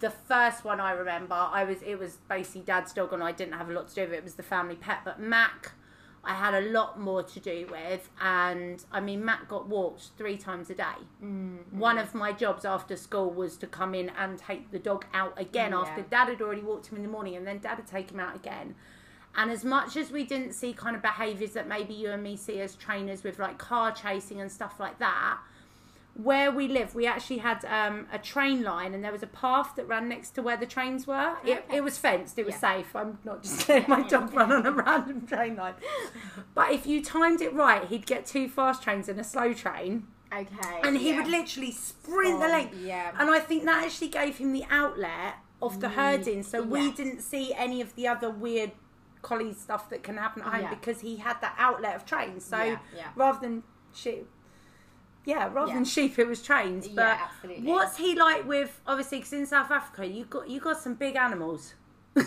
the 0.00 0.10
first 0.10 0.64
one 0.64 0.80
I 0.80 0.92
remember, 0.92 1.34
I 1.34 1.64
was 1.64 1.82
it 1.82 1.98
was 1.98 2.18
basically 2.28 2.62
dad's 2.62 2.92
dog, 2.92 3.12
and 3.12 3.22
I 3.22 3.32
didn't 3.32 3.54
have 3.54 3.68
a 3.70 3.72
lot 3.72 3.88
to 3.88 3.94
do 3.94 4.00
with 4.02 4.12
it. 4.12 4.16
It 4.16 4.24
was 4.24 4.34
the 4.34 4.42
family 4.42 4.76
pet, 4.76 4.98
but 5.04 5.20
Mac. 5.20 5.72
I 6.22 6.34
had 6.34 6.52
a 6.52 6.60
lot 6.70 7.00
more 7.00 7.22
to 7.22 7.40
do 7.40 7.66
with, 7.70 8.10
and 8.20 8.84
I 8.92 9.00
mean, 9.00 9.24
Mac 9.24 9.48
got 9.48 9.66
walked 9.70 10.10
three 10.18 10.36
times 10.36 10.68
a 10.68 10.74
day. 10.74 10.84
Mm, 11.24 11.72
One 11.72 11.96
of 11.96 12.14
my 12.14 12.30
jobs 12.32 12.66
after 12.66 12.94
school 12.94 13.30
was 13.30 13.56
to 13.56 13.66
come 13.66 13.94
in 13.94 14.10
and 14.10 14.38
take 14.38 14.70
the 14.70 14.78
dog 14.78 15.06
out 15.14 15.32
again 15.40 15.70
Yeah. 15.70 15.80
after 15.80 16.02
dad 16.02 16.28
had 16.28 16.42
already 16.42 16.60
walked 16.60 16.88
him 16.88 16.96
in 16.96 17.02
the 17.04 17.08
morning, 17.08 17.36
and 17.36 17.46
then 17.46 17.56
dad 17.60 17.76
had 17.76 17.86
take 17.86 18.10
him 18.10 18.20
out 18.20 18.36
again. 18.36 18.74
And 19.34 19.50
as 19.50 19.64
much 19.64 19.96
as 19.96 20.10
we 20.12 20.24
didn't 20.24 20.52
see 20.52 20.74
kind 20.74 20.94
of 20.94 21.00
behaviours 21.00 21.52
that 21.52 21.66
maybe 21.66 21.94
you 21.94 22.10
and 22.10 22.22
me 22.22 22.36
see 22.36 22.60
as 22.60 22.74
trainers 22.76 23.22
with 23.22 23.38
like 23.38 23.56
car 23.56 23.90
chasing 23.90 24.42
and 24.42 24.52
stuff 24.52 24.78
like 24.78 24.98
that, 24.98 25.38
where 26.14 26.50
we 26.50 26.68
live, 26.68 26.94
we 26.94 27.06
actually 27.06 27.38
had 27.38 27.64
um, 27.64 28.06
a 28.12 28.18
train 28.18 28.62
line 28.62 28.92
and 28.94 29.02
there 29.04 29.12
was 29.12 29.22
a 29.22 29.26
path 29.28 29.74
that 29.76 29.86
ran 29.88 30.08
next 30.08 30.30
to 30.30 30.42
where 30.42 30.56
the 30.56 30.66
trains 30.66 31.06
were. 31.06 31.36
It, 31.44 31.64
Okay. 31.68 31.76
it 31.78 31.84
was 31.84 31.98
fenced, 31.98 32.38
it 32.38 32.44
was 32.46 32.54
Yeah. 32.56 32.76
safe. 32.76 32.94
I'm 32.96 33.18
not 33.24 33.42
just 33.42 33.68
letting 33.68 33.88
my 33.88 34.02
dog 34.02 34.34
run 34.34 34.52
on 34.52 34.66
a 34.66 34.72
random 34.72 35.26
train 35.26 35.56
line. 35.56 35.74
But 36.54 36.72
if 36.72 36.86
you 36.86 37.02
timed 37.02 37.40
it 37.40 37.52
right, 37.54 37.84
he'd 37.86 38.06
get 38.06 38.26
two 38.26 38.48
fast 38.48 38.82
trains 38.82 39.08
and 39.08 39.18
a 39.20 39.24
slow 39.24 39.52
train 39.54 40.06
Okay. 40.32 40.80
and 40.84 40.96
he 40.96 41.10
yeah. 41.10 41.16
would 41.16 41.28
literally 41.28 41.72
sprint 41.72 42.38
the 42.40 42.46
Oh, 42.46 42.50
length. 42.50 42.74
yeah. 42.76 43.12
And 43.18 43.30
I 43.30 43.40
think 43.40 43.64
that 43.64 43.84
actually 43.84 44.08
gave 44.08 44.38
him 44.38 44.52
the 44.52 44.64
outlet 44.70 45.34
of 45.62 45.80
the 45.80 45.88
Mm, 45.88 45.92
herding, 45.94 46.42
so 46.42 46.62
we 46.62 46.90
didn't 46.92 47.20
see 47.20 47.52
any 47.54 47.80
of 47.80 47.94
the 47.94 48.08
other 48.08 48.30
weird 48.30 48.72
collie 49.22 49.52
stuff 49.52 49.90
that 49.90 50.02
can 50.02 50.16
happen 50.16 50.42
at 50.42 50.48
home 50.48 50.62
Yeah. 50.62 50.70
because 50.70 51.00
he 51.00 51.16
had 51.16 51.40
that 51.42 51.54
outlet 51.58 51.94
of 51.96 52.04
trains. 52.06 52.44
So 52.44 52.62
Yeah, 52.62 52.78
yeah. 52.96 53.08
rather 53.16 53.38
than 53.40 53.62
sheep, 53.92 54.26
yeah, 55.24 55.50
rather 55.52 55.68
Yeah. 55.68 55.74
than 55.74 55.84
sheep, 55.84 56.18
it 56.18 56.26
was 56.26 56.42
trains. 56.42 56.88
But 56.88 57.02
Yeah, 57.02 57.18
absolutely. 57.30 57.66
what's 57.66 57.96
he 57.96 58.14
like 58.14 58.46
with? 58.46 58.80
Obviously, 58.86 59.18
because 59.18 59.32
in 59.32 59.46
South 59.46 59.70
Africa, 59.70 60.06
you 60.06 60.24
got 60.24 60.48
you 60.48 60.60
got 60.60 60.78
some 60.80 60.94
big 60.94 61.16
animals. 61.16 61.74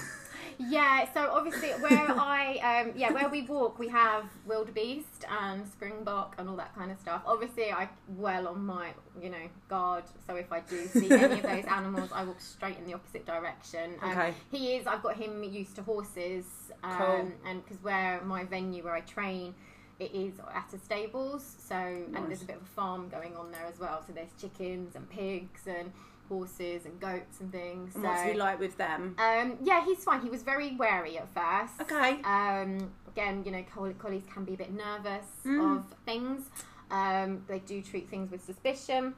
Yeah, 0.59 1.11
so 1.13 1.31
obviously 1.31 1.69
where 1.71 2.07
I 2.11 2.83
um 2.85 2.93
yeah 2.95 3.11
where 3.11 3.27
we 3.27 3.41
walk 3.41 3.79
we 3.79 3.87
have 3.87 4.25
wildebeest 4.45 5.25
and 5.41 5.67
springbok 5.67 6.35
and 6.37 6.47
all 6.47 6.55
that 6.57 6.75
kind 6.75 6.91
of 6.91 6.99
stuff. 6.99 7.23
Obviously 7.25 7.71
I 7.71 7.89
well 8.07 8.47
on 8.47 8.63
my 8.63 8.93
you 9.19 9.29
know 9.31 9.49
guard, 9.67 10.03
so 10.27 10.35
if 10.35 10.51
I 10.51 10.59
do 10.61 10.85
see 10.87 11.11
any 11.11 11.39
of 11.39 11.41
those 11.41 11.65
animals, 11.67 12.11
I 12.13 12.23
walk 12.23 12.39
straight 12.39 12.77
in 12.77 12.85
the 12.85 12.93
opposite 12.93 13.25
direction. 13.25 13.95
Um, 14.01 14.11
Okay. 14.11 14.33
He 14.51 14.75
is. 14.75 14.85
I've 14.85 15.01
got 15.01 15.15
him 15.15 15.43
used 15.43 15.75
to 15.77 15.81
horses, 15.83 16.45
um, 16.83 16.97
Cool. 16.97 17.31
and 17.47 17.63
because 17.63 17.81
where 17.81 18.21
my 18.23 18.43
venue 18.43 18.83
where 18.83 18.93
I 18.93 19.01
train. 19.01 19.55
It 19.99 20.13
is 20.13 20.33
at 20.53 20.73
a 20.73 20.79
stables, 20.79 21.55
so 21.59 21.75
Nice. 21.75 22.07
and 22.15 22.27
there's 22.29 22.41
a 22.41 22.45
bit 22.45 22.55
of 22.57 22.63
a 22.63 22.65
farm 22.65 23.09
going 23.09 23.35
on 23.37 23.51
there 23.51 23.65
as 23.65 23.79
well. 23.79 24.03
So 24.05 24.13
there's 24.13 24.31
chickens 24.39 24.95
and 24.95 25.09
pigs 25.09 25.61
and 25.67 25.91
horses 26.29 26.85
and 26.85 26.99
goats 26.99 27.39
and 27.41 27.51
things. 27.51 27.95
And 27.95 28.03
so, 28.03 28.09
what's 28.09 28.23
he 28.23 28.33
like 28.33 28.59
with 28.59 28.75
them? 28.77 29.15
um, 29.19 29.57
yeah, 29.61 29.83
he's 29.85 30.03
fine. 30.03 30.21
He 30.21 30.29
was 30.29 30.41
very 30.43 30.75
wary 30.75 31.17
at 31.17 31.27
first. 31.33 31.79
Okay. 31.81 32.21
Um, 32.23 32.91
again, 33.07 33.43
you 33.45 33.51
know, 33.51 33.63
coll- 33.73 33.93
collies 33.99 34.23
can 34.33 34.43
be 34.45 34.55
a 34.55 34.57
bit 34.57 34.73
nervous 34.73 35.25
Mm. 35.45 35.77
of 35.77 35.85
things. 36.05 36.49
Um, 36.89 37.43
they 37.47 37.59
do 37.59 37.81
treat 37.81 38.09
things 38.09 38.31
with 38.31 38.43
suspicion. 38.43 39.13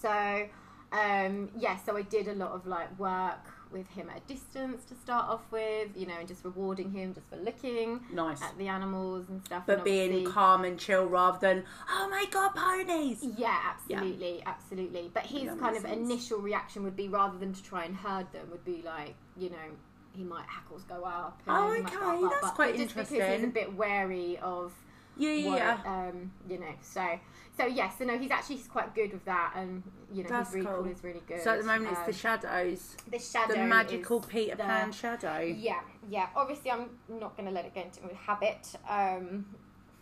So, 0.00 0.48
um, 0.92 1.50
yeah, 1.58 1.76
so 1.84 1.96
I 1.96 2.02
did 2.02 2.28
a 2.28 2.34
lot 2.34 2.52
of 2.52 2.66
like 2.66 2.98
work 2.98 3.40
with 3.76 3.88
him 3.90 4.08
at 4.10 4.18
a 4.18 4.20
distance 4.32 4.84
to 4.86 4.94
start 4.94 5.28
off 5.28 5.42
with, 5.50 5.88
you 5.94 6.06
know, 6.06 6.14
and 6.18 6.26
just 6.26 6.44
rewarding 6.44 6.90
him 6.90 7.12
just 7.14 7.28
for 7.28 7.36
looking 7.36 8.00
Nice. 8.12 8.40
at 8.42 8.56
the 8.58 8.68
animals 8.68 9.28
and 9.28 9.44
stuff. 9.44 9.64
But 9.66 9.76
and 9.76 9.84
being 9.84 10.24
calm 10.30 10.64
and 10.64 10.78
chill 10.78 11.04
rather 11.06 11.38
than, 11.38 11.64
oh 11.90 12.08
my 12.10 12.24
god, 12.30 12.54
ponies. 12.54 13.22
Yeah, 13.36 13.56
absolutely, 13.64 14.42
absolutely. 14.46 15.10
But 15.12 15.24
his 15.24 15.50
kind 15.60 15.76
of 15.76 15.82
sense. 15.82 16.08
initial 16.10 16.38
reaction 16.38 16.82
would 16.84 16.96
be 16.96 17.08
rather 17.08 17.36
than 17.38 17.52
to 17.52 17.62
try 17.62 17.84
and 17.84 17.94
herd 17.94 18.32
them, 18.32 18.48
would 18.50 18.64
be 18.64 18.82
like, 18.84 19.14
you 19.36 19.50
know, 19.50 19.56
he 20.16 20.24
might 20.24 20.46
hackles 20.46 20.82
go 20.84 21.04
up. 21.04 21.40
and 21.46 21.56
Oh, 21.56 21.72
okay, 21.72 21.82
bark 21.96 22.24
up, 22.24 22.30
that's 22.30 22.40
but- 22.46 22.54
quite 22.54 22.72
but 22.72 22.82
just 22.82 22.94
because 22.94 23.08
he's 23.10 23.18
interesting. 23.20 23.50
a 23.50 23.52
bit 23.52 23.74
wary 23.76 24.38
of 24.38 24.72
Yeah, 25.16 25.30
yeah, 25.32 25.56
yeah. 25.56 25.78
um, 26.08 26.30
you 26.48 26.58
know. 26.58 26.72
So, 26.82 27.18
so 27.56 27.66
yes, 27.66 27.94
so 27.98 28.04
no, 28.04 28.18
he's 28.18 28.30
actually 28.30 28.56
he's 28.56 28.66
quite 28.66 28.94
good 28.94 29.12
with 29.12 29.24
that, 29.24 29.54
and 29.56 29.82
you 30.12 30.22
know, 30.22 30.28
That's 30.28 30.52
his 30.52 30.64
recall 30.64 30.82
cool. 30.82 30.86
is 30.92 31.02
really 31.02 31.22
good. 31.26 31.40
So 31.42 31.52
at 31.52 31.60
the 31.60 31.66
moment, 31.66 31.90
it's 31.92 32.00
Um, 32.00 32.06
the 32.06 32.12
shadows, 32.12 32.96
the 33.10 33.18
shadow, 33.18 33.54
the 33.54 33.64
magical 33.64 34.20
Peter 34.20 34.56
the- 34.56 34.64
Pan 34.64 34.92
shadow. 34.92 35.40
Yeah, 35.40 35.80
yeah. 36.08 36.28
Obviously, 36.36 36.70
I'm 36.70 36.90
not 37.08 37.36
going 37.36 37.48
to 37.48 37.52
let 37.54 37.64
it 37.64 37.74
go 37.74 37.80
into 37.82 38.00
a 38.10 38.14
habit 38.14 38.74
um, 38.88 39.46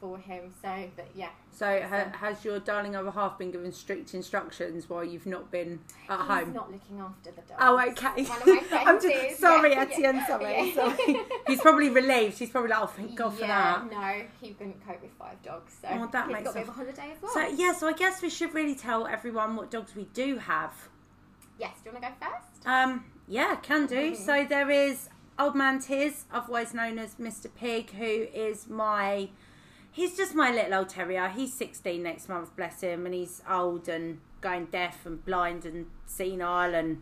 for 0.04 0.18
him. 0.18 0.52
So, 0.61 0.90
but 0.96 1.08
yeah, 1.14 1.30
So 1.50 1.80
ha- 1.88 2.12
has 2.20 2.44
your 2.44 2.58
darling 2.61 2.94
other 2.94 3.11
half 3.11 3.38
been 3.38 3.50
given 3.50 3.73
strict 3.73 4.12
instructions 4.12 4.87
while 4.90 5.02
you've 5.02 5.25
not 5.25 5.50
been 5.50 5.80
at 6.11 6.18
he's 6.18 6.28
home? 6.28 6.52
not 6.52 6.70
looking 6.70 7.00
after 7.00 7.30
the 7.30 7.40
dog. 7.40 7.58
Oh, 7.58 7.80
okay. 7.90 8.25
One 8.25 8.42
of 8.42 8.46
my 8.46 8.61
friends 8.68 8.87
I'm 8.88 9.00
just 9.00 9.06
is, 9.32 9.38
sorry, 9.38 9.73
yeah, 9.73 9.80
Etienne. 9.80 10.16
yeah, 10.16 10.26
Sorry, 10.26 10.68
yeah. 10.68 10.75
sorry. 10.75 11.16
He's 11.46 11.61
probably 11.62 11.88
relieved. 11.88 12.38
He's 12.38 12.50
probably 12.50 12.68
like, 12.70 12.82
oh, 12.82 12.87
thank 12.87 13.14
God 13.16 13.30
for 13.32 13.46
that. 13.46 13.90
no, 13.90 14.23
he 14.42 14.50
couldn't 14.52 14.87
cope 14.87 15.00
with 15.00 15.12
five 15.18 15.42
dogs. 15.42 15.73
So 15.80 15.88
Oh, 15.90 16.06
that 16.12 16.28
makes 16.28 16.42
got 16.44 16.50
a 16.50 16.52
bit 16.58 16.66
sense. 16.66 16.68
of 16.68 16.68
a 16.68 16.73
holiday 16.76 17.12
as 17.16 17.23
well. 17.23 17.32
So 17.32 17.46
yeah, 17.49 17.73
so 17.73 17.88
I 17.88 17.92
guess 17.94 18.20
we 18.20 18.28
should 18.28 18.52
really 18.52 18.75
tell 18.75 19.06
everyone 19.06 19.56
what 19.56 19.70
dogs 19.70 19.96
we 19.96 20.04
do 20.12 20.37
have. 20.37 20.75
yes, 21.58 21.73
do 21.82 21.88
you 21.90 21.94
want 21.96 22.04
to 22.04 22.11
go 22.11 22.30
first? 22.30 22.66
Um, 22.66 23.06
yeah, 23.26 23.56
can 23.56 23.87
do. 23.87 24.12
Mhm. 24.12 24.16
So 24.16 24.44
there 24.46 24.68
is 24.70 25.08
Old 25.38 25.54
Man 25.54 25.80
Tiz, 25.80 26.25
otherwise 26.30 26.75
known 26.75 26.99
as 26.99 27.14
Mr. 27.14 27.46
Pig, 27.54 27.90
who 27.92 28.04
is 28.34 28.68
my. 28.68 29.30
He's 29.95 30.17
just 30.17 30.35
my 30.35 30.51
little 30.51 30.75
old 30.75 30.89
terrier. 30.89 31.29
He's 31.29 31.55
16 31.55 32.03
next 32.03 32.29
month, 32.29 32.57
bless 32.57 32.81
him, 32.81 33.07
and 33.07 33.15
he's 33.15 33.41
old 33.49 33.89
and 33.89 34.19
going 34.41 34.65
deaf 34.67 35.07
and 35.07 35.25
blind 35.25 35.65
and 35.65 35.87
senile, 36.05 36.75
and 36.75 37.01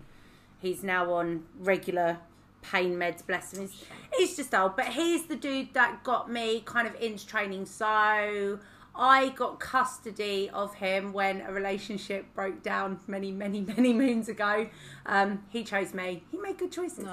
he's 0.60 0.82
now 0.84 1.10
on 1.14 1.44
regular 1.58 2.18
pain 2.60 2.96
meds, 2.96 3.26
bless 3.26 3.54
him. 3.54 3.62
He's, 3.62 3.84
he's 4.18 4.36
just 4.36 4.54
old, 4.54 4.76
but 4.76 4.88
he's 4.88 5.24
the 5.24 5.36
dude 5.36 5.72
that 5.72 6.04
got 6.04 6.30
me 6.30 6.60
kind 6.66 6.86
of 6.86 6.94
into 7.00 7.26
training. 7.26 7.64
So 7.64 8.58
I 8.94 9.30
got 9.30 9.58
custody 9.58 10.50
of 10.52 10.74
him 10.74 11.12
when 11.12 11.40
a 11.40 11.52
relationship 11.52 12.26
broke 12.34 12.62
down 12.62 13.00
many, 13.06 13.32
many, 13.32 13.60
many 13.76 13.92
moons 13.92 14.28
ago. 14.28 14.68
Um, 15.06 15.44
he 15.48 15.64
chose 15.64 15.94
me. 15.94 16.24
He 16.30 16.38
made 16.38 16.58
good 16.58 16.72
choices. 16.72 17.06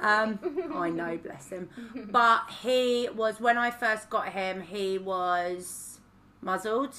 Um, 0.00 0.38
I 0.74 0.90
know, 0.90 1.18
bless 1.18 1.50
him. 1.50 1.68
But 2.10 2.44
he 2.62 3.08
was 3.14 3.40
when 3.40 3.58
I 3.58 3.70
first 3.70 4.08
got 4.08 4.28
him. 4.30 4.62
He 4.62 4.98
was 4.98 6.00
muzzled. 6.40 6.94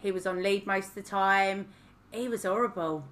He 0.00 0.10
was 0.10 0.26
on 0.26 0.42
lead 0.42 0.66
most 0.66 0.88
of 0.90 0.94
the 0.96 1.02
time. 1.02 1.68
He 2.10 2.28
was 2.28 2.42
horrible. 2.42 3.04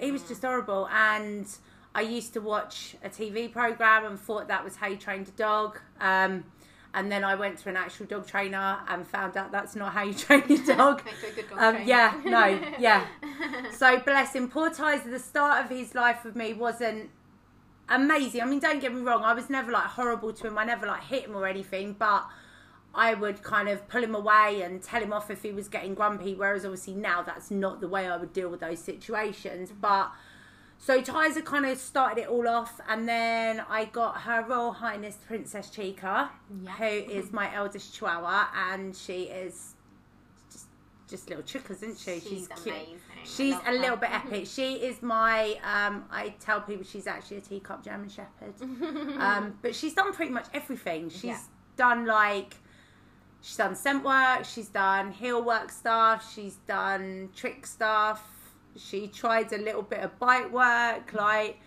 He 0.00 0.10
was 0.10 0.22
just 0.22 0.42
horrible. 0.42 0.88
And 0.90 1.46
I 1.94 2.00
used 2.00 2.32
to 2.32 2.40
watch 2.40 2.96
a 3.04 3.08
TV 3.10 3.52
program 3.52 4.04
and 4.06 4.18
thought 4.18 4.48
that 4.48 4.64
was 4.64 4.76
how 4.76 4.86
you 4.86 4.96
trained 4.96 5.28
a 5.28 5.32
dog. 5.32 5.80
Um, 6.00 6.44
and 6.94 7.12
then 7.12 7.22
I 7.22 7.34
went 7.34 7.58
to 7.58 7.68
an 7.68 7.76
actual 7.76 8.06
dog 8.06 8.26
trainer 8.26 8.78
and 8.88 9.06
found 9.06 9.36
out 9.36 9.52
that's 9.52 9.76
not 9.76 9.92
how 9.92 10.02
you 10.02 10.14
train 10.26 10.42
your 10.48 10.64
dog. 10.64 11.02
Dog 11.04 11.04
Um, 11.58 11.82
yeah, 11.86 12.20
no, 12.24 12.46
yeah. 12.78 13.06
So 13.72 13.98
bless 14.00 14.34
him. 14.34 14.48
Poor 14.48 14.68
at 14.68 15.04
the 15.04 15.18
start 15.18 15.64
of 15.64 15.70
his 15.70 15.94
life 15.94 16.24
with 16.24 16.34
me 16.34 16.54
wasn't 16.54 17.10
amazing. 17.88 18.42
I 18.42 18.46
mean, 18.46 18.60
don't 18.60 18.80
get 18.80 18.94
me 18.94 19.00
wrong. 19.02 19.22
I 19.22 19.34
was 19.34 19.50
never 19.50 19.70
like 19.70 19.84
horrible 19.84 20.32
to 20.32 20.46
him. 20.46 20.58
I 20.58 20.64
never 20.64 20.86
like 20.86 21.04
hit 21.04 21.24
him 21.24 21.36
or 21.36 21.46
anything. 21.46 21.94
But 21.98 22.26
I 22.94 23.14
would 23.14 23.42
kind 23.42 23.68
of 23.68 23.86
pull 23.88 24.02
him 24.02 24.14
away 24.14 24.62
and 24.62 24.82
tell 24.82 25.02
him 25.02 25.12
off 25.12 25.30
if 25.30 25.42
he 25.42 25.52
was 25.52 25.68
getting 25.68 25.94
grumpy. 25.94 26.34
Whereas 26.34 26.64
obviously 26.64 26.94
now 26.94 27.22
that's 27.22 27.50
not 27.50 27.80
the 27.80 27.88
way 27.88 28.08
I 28.08 28.16
would 28.16 28.32
deal 28.32 28.48
with 28.48 28.60
those 28.60 28.78
situations. 28.80 29.72
But 29.78 30.10
so 30.80 31.02
Tizer 31.02 31.44
kind 31.44 31.66
of 31.66 31.76
started 31.78 32.22
it 32.22 32.28
all 32.28 32.48
off, 32.48 32.80
and 32.88 33.08
then 33.08 33.60
I 33.68 33.86
got 33.86 34.22
Her 34.22 34.44
Royal 34.48 34.72
Highness 34.72 35.16
Princess 35.26 35.70
Chica, 35.70 36.30
Yeah. 36.62 36.70
who 36.72 36.84
is 36.84 37.32
my 37.32 37.52
eldest 37.54 37.94
Chihuahua, 37.94 38.46
and 38.70 38.94
she 38.96 39.24
is 39.24 39.74
just 40.50 40.66
just 41.08 41.28
little 41.28 41.42
chickers, 41.44 41.82
isn't 41.82 41.98
she? 41.98 42.20
She's 42.20 42.48
cute. 42.48 42.66
amazing. 42.74 42.98
She's 43.24 43.56
a 43.66 43.72
little 43.72 43.90
her. 43.90 43.96
bit 43.96 44.10
epic. 44.14 44.46
She 44.46 44.74
is 44.74 45.02
my. 45.02 45.58
Um, 45.64 46.04
I 46.10 46.34
tell 46.40 46.60
people 46.60 46.84
she's 46.84 47.06
actually 47.06 47.38
a 47.38 47.40
teacup 47.40 47.84
German 47.84 48.08
Shepherd, 48.08 48.54
um, 49.18 49.58
but 49.60 49.74
she's 49.74 49.94
done 49.94 50.12
pretty 50.12 50.32
much 50.32 50.46
everything. 50.54 51.10
She's 51.10 51.24
Yeah. 51.24 51.38
done 51.76 52.06
like. 52.06 52.54
She's 53.40 53.56
done 53.56 53.76
scent 53.76 54.04
work, 54.04 54.44
she's 54.44 54.68
done 54.68 55.12
heel 55.12 55.42
work 55.44 55.70
stuff, 55.70 56.32
she's 56.34 56.56
done 56.66 57.28
trick 57.36 57.66
stuff, 57.66 58.37
she 58.76 59.08
tried 59.08 59.52
a 59.52 59.58
little 59.58 59.82
bit 59.82 60.00
of 60.00 60.18
bite 60.18 60.50
work, 60.50 61.12
like 61.12 61.58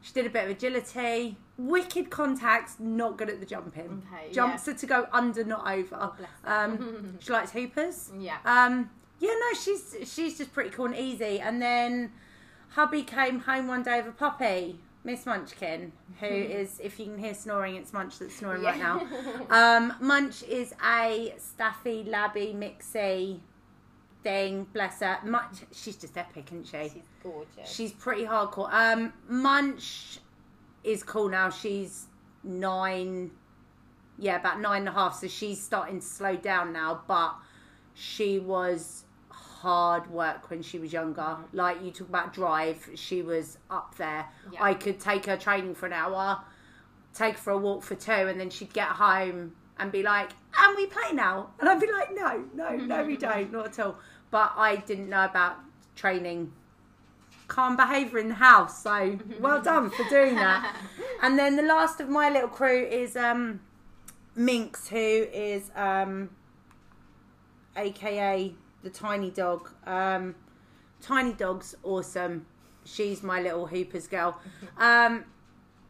she 0.00 0.12
did 0.12 0.26
a 0.26 0.30
bit 0.30 0.44
of 0.44 0.50
agility. 0.50 1.36
Wicked 1.58 2.10
contacts, 2.10 2.76
not 2.80 3.16
good 3.16 3.28
at 3.30 3.40
the 3.40 3.46
jumping. 3.46 4.02
Okay, 4.12 4.32
Jumps 4.32 4.66
her 4.66 4.74
to 4.74 4.86
go 4.86 5.06
under, 5.12 5.44
not 5.44 5.66
over. 5.70 5.96
Oh. 6.00 6.16
Um, 6.44 7.18
she 7.20 7.32
likes 7.32 7.52
hoopers. 7.52 8.10
Yeah. 8.18 8.38
Um, 8.44 8.90
yeah, 9.20 9.30
no, 9.30 9.58
she's 9.58 9.96
she's 10.12 10.38
just 10.38 10.52
pretty 10.52 10.70
cool 10.70 10.86
and 10.86 10.96
easy. 10.96 11.38
And 11.38 11.62
then 11.62 12.12
hubby 12.70 13.02
came 13.02 13.40
home 13.40 13.68
one 13.68 13.82
day 13.84 13.98
with 13.98 14.08
a 14.08 14.12
puppy, 14.12 14.80
Miss 15.04 15.24
Munchkin, 15.24 15.92
who 16.18 16.26
is, 16.26 16.80
if 16.82 16.98
you 16.98 17.06
can 17.06 17.18
hear 17.18 17.34
snoring, 17.34 17.76
it's 17.76 17.92
Munch 17.92 18.18
that's 18.18 18.34
snoring 18.34 18.62
right 18.62 18.78
now. 18.78 19.06
Um, 19.50 19.94
Munch 20.00 20.42
is 20.44 20.74
a 20.84 21.34
staffy, 21.38 22.02
labby, 22.04 22.54
mixy 22.58 23.40
thing. 24.22 24.66
Bless 24.72 25.00
her. 25.00 25.18
Munch, 25.24 25.58
she's 25.72 25.96
just 25.96 26.16
epic, 26.16 26.46
isn't 26.52 26.66
she? 26.66 26.90
She's 26.94 27.08
gorgeous. 27.22 27.70
She's 27.70 27.92
pretty 27.92 28.24
hardcore. 28.24 28.72
Um, 28.72 29.12
Munch 29.28 30.18
is 30.84 31.02
cool 31.02 31.28
now. 31.28 31.50
She's 31.50 32.06
nine, 32.44 33.30
yeah, 34.18 34.36
about 34.36 34.60
nine 34.60 34.80
and 34.80 34.88
a 34.88 34.92
half. 34.92 35.18
So 35.20 35.28
she's 35.28 35.62
starting 35.62 36.00
to 36.00 36.06
slow 36.06 36.36
down 36.36 36.72
now. 36.72 37.02
But 37.06 37.34
she 37.94 38.38
was 38.38 39.04
hard 39.62 40.10
work 40.10 40.50
when 40.50 40.62
she 40.62 40.78
was 40.78 40.92
younger. 40.92 41.36
Like 41.52 41.82
you 41.82 41.90
talk 41.90 42.08
about 42.08 42.32
drive, 42.32 42.88
she 42.94 43.22
was 43.22 43.58
up 43.70 43.96
there. 43.96 44.26
Yeah. 44.52 44.62
I 44.62 44.74
could 44.74 44.98
take 44.98 45.26
her 45.26 45.36
training 45.36 45.74
for 45.74 45.86
an 45.86 45.92
hour, 45.92 46.40
take 47.14 47.34
her 47.34 47.40
for 47.40 47.50
a 47.52 47.58
walk 47.58 47.82
for 47.82 47.94
two, 47.94 48.10
and 48.12 48.38
then 48.40 48.50
she'd 48.50 48.72
get 48.72 48.88
home 48.88 49.52
and 49.78 49.90
be 49.90 50.02
like, 50.02 50.30
"And 50.58 50.76
we 50.76 50.86
play 50.86 51.12
now?" 51.12 51.50
And 51.60 51.68
I'd 51.68 51.80
be 51.80 51.90
like, 51.90 52.12
"No, 52.14 52.44
no, 52.54 52.76
no, 52.76 53.04
we 53.04 53.16
don't, 53.28 53.52
not 53.52 53.66
at 53.66 53.78
all." 53.80 53.98
But 54.32 54.52
I 54.56 54.76
didn't 54.76 55.08
know 55.08 55.24
about 55.24 55.58
training 55.94 56.52
calm 57.46 57.76
behaviour 57.76 58.18
in 58.18 58.28
the 58.28 58.34
house. 58.34 58.82
So 58.82 59.18
well 59.38 59.62
done 59.72 59.90
for 59.90 60.04
doing 60.08 60.34
that. 60.34 60.74
And 61.22 61.38
then 61.38 61.54
the 61.54 61.62
last 61.62 62.00
of 62.00 62.08
my 62.08 62.28
little 62.30 62.48
crew 62.48 62.84
is 62.84 63.14
um, 63.14 63.60
Minx, 64.34 64.88
who 64.88 64.96
is 64.96 65.70
um, 65.76 66.30
AKA 67.76 68.54
the 68.82 68.90
tiny 68.90 69.30
dog. 69.30 69.70
Um, 69.86 70.34
tiny 71.00 71.34
dog's 71.34 71.74
awesome. 71.82 72.46
She's 72.84 73.22
my 73.22 73.40
little 73.40 73.66
Hoopers 73.66 74.08
girl. 74.08 74.38
Um, 74.78 75.26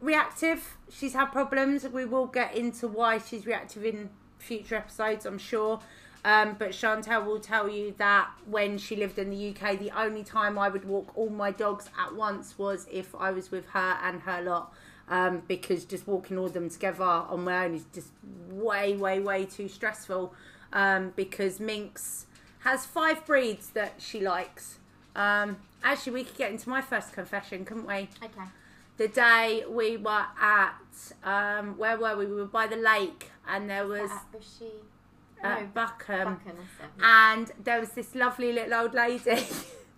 reactive. 0.01 0.77
She's 0.91 1.13
had 1.13 1.27
problems. 1.27 1.87
We 1.87 2.05
will 2.05 2.27
get 2.27 2.55
into 2.55 2.87
why 2.87 3.17
she's 3.19 3.45
reactive 3.45 3.85
in 3.85 4.09
future 4.37 4.75
episodes, 4.75 5.25
I'm 5.25 5.37
sure. 5.37 5.79
Um, 6.25 6.55
but 6.57 6.69
Chantel 6.69 7.25
will 7.25 7.39
tell 7.39 7.67
you 7.67 7.93
that 7.97 8.29
when 8.45 8.77
she 8.77 8.95
lived 8.95 9.19
in 9.19 9.29
the 9.29 9.49
UK, 9.49 9.77
the 9.77 9.91
only 9.91 10.23
time 10.23 10.57
I 10.57 10.69
would 10.69 10.85
walk 10.85 11.17
all 11.17 11.29
my 11.29 11.51
dogs 11.51 11.89
at 11.99 12.15
once 12.15 12.57
was 12.57 12.87
if 12.89 13.13
I 13.13 13.31
was 13.31 13.51
with 13.51 13.67
her 13.69 13.97
and 14.01 14.21
her 14.21 14.41
lot. 14.41 14.73
Um, 15.09 15.43
because 15.49 15.83
just 15.83 16.07
walking 16.07 16.37
all 16.37 16.45
of 16.45 16.53
them 16.53 16.69
together 16.69 17.03
on 17.03 17.43
my 17.43 17.65
own 17.65 17.75
is 17.75 17.83
just 17.93 18.07
way, 18.49 18.95
way, 18.95 19.19
way 19.19 19.43
too 19.45 19.67
stressful. 19.67 20.33
Um, 20.71 21.11
because 21.17 21.59
Minx 21.59 22.25
has 22.63 22.85
five 22.85 23.25
breeds 23.25 23.69
that 23.71 23.95
she 23.97 24.21
likes. 24.21 24.79
Um, 25.15 25.57
actually, 25.83 26.13
we 26.13 26.23
could 26.23 26.37
get 26.37 26.51
into 26.51 26.69
my 26.69 26.81
first 26.81 27.11
confession, 27.11 27.65
couldn't 27.65 27.85
we? 27.85 28.09
okay. 28.23 28.47
the 28.97 29.09
day 29.09 29.63
we 29.67 29.97
were 29.97 30.25
at 30.39 30.73
um, 31.23 31.77
where 31.77 31.97
were 31.97 32.15
we? 32.15 32.25
We 32.25 32.35
were 32.35 32.45
by 32.45 32.67
the 32.67 32.77
lake, 32.77 33.29
and 33.47 33.69
there 33.69 33.85
was 33.85 34.09
At 34.09 34.31
Bushy. 34.31 34.71
At 35.43 35.73
Bookham, 35.73 36.39
and 37.01 37.51
there 37.63 37.79
was 37.79 37.89
this 37.89 38.15
lovely 38.15 38.53
little 38.53 38.73
old 38.73 38.93
lady, 38.93 39.45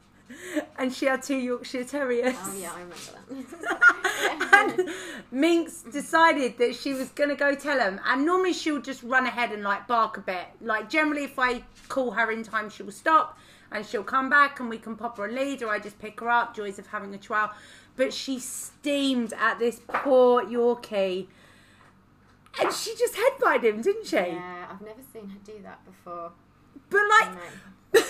and 0.77 0.93
she 0.93 1.05
had 1.05 1.21
two 1.21 1.37
Yorkshire 1.37 1.83
Terriers. 1.83 2.35
Oh 2.37 2.57
yeah, 2.57 2.71
I 2.73 2.79
remember 2.79 2.95
that. 3.61 4.75
and 4.77 4.89
Minx 5.31 5.83
decided 5.83 6.57
that 6.57 6.75
she 6.75 6.93
was 6.93 7.09
going 7.09 7.29
to 7.29 7.35
go 7.35 7.55
tell 7.55 7.79
him. 7.79 7.99
And 8.05 8.25
normally 8.25 8.53
she'll 8.53 8.81
just 8.81 9.03
run 9.03 9.25
ahead 9.25 9.51
and 9.51 9.63
like 9.63 9.87
bark 9.87 10.17
a 10.17 10.21
bit. 10.21 10.47
Like 10.61 10.89
generally, 10.89 11.25
if 11.25 11.37
I 11.37 11.63
call 11.89 12.11
her 12.11 12.31
in 12.31 12.43
time, 12.43 12.69
she 12.69 12.83
will 12.83 12.91
stop 12.91 13.37
and 13.71 13.85
she'll 13.85 14.03
come 14.03 14.29
back 14.29 14.59
and 14.59 14.69
we 14.69 14.77
can 14.77 14.95
pop 14.95 15.17
her 15.17 15.25
a 15.25 15.31
lead 15.31 15.61
or 15.61 15.69
I 15.69 15.79
just 15.79 15.99
pick 15.99 16.19
her 16.19 16.29
up. 16.29 16.55
Joys 16.55 16.79
of 16.79 16.87
having 16.87 17.13
a 17.13 17.17
trial. 17.17 17.51
But 17.95 18.13
she 18.13 18.39
steamed 18.39 19.33
at 19.33 19.59
this 19.59 19.79
poor 19.87 20.43
Yorkie. 20.43 21.27
And 22.61 22.71
she 22.73 22.95
just 22.95 23.15
headbutted 23.15 23.63
him, 23.63 23.81
didn't 23.81 24.05
she? 24.07 24.15
yeah, 24.15 24.67
I've 24.71 24.81
never 24.81 25.01
seen 25.13 25.29
her 25.29 25.37
do 25.45 25.61
that 25.63 25.83
before. 25.85 26.31
But 26.89 27.01
like, 27.09 27.29
No. 27.93 28.01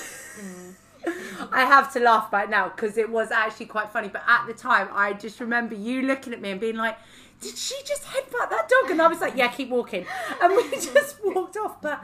I 1.52 1.66
have 1.66 1.94
to 1.94 2.00
laugh 2.00 2.30
about 2.30 2.46
it 2.46 2.50
now 2.50 2.70
because 2.70 2.98
it 2.98 3.10
was 3.10 3.32
actually 3.32 3.68
quite 3.68 3.90
funny. 3.92 4.08
But 4.08 4.24
at 4.28 4.48
the 4.48 4.54
time, 4.54 4.90
I 4.92 5.14
just 5.14 5.40
remember 5.40 5.76
you 5.76 6.02
looking 6.02 6.34
at 6.34 6.42
me 6.42 6.50
and 6.52 6.60
being 6.60 6.76
like, 6.78 6.98
"Did 7.42 7.56
she 7.58 7.76
just 7.86 8.04
headbutt 8.06 8.50
that 8.50 8.68
dog?" 8.68 8.92
And 8.92 9.02
I 9.02 9.08
was 9.08 9.22
like, 9.22 9.36
"Yeah, 9.36 9.48
keep 9.50 9.70
walking." 9.70 10.06
And 10.42 10.56
we 10.56 10.70
just 10.72 11.20
walked 11.24 11.58
off. 11.58 11.80
But 11.82 12.04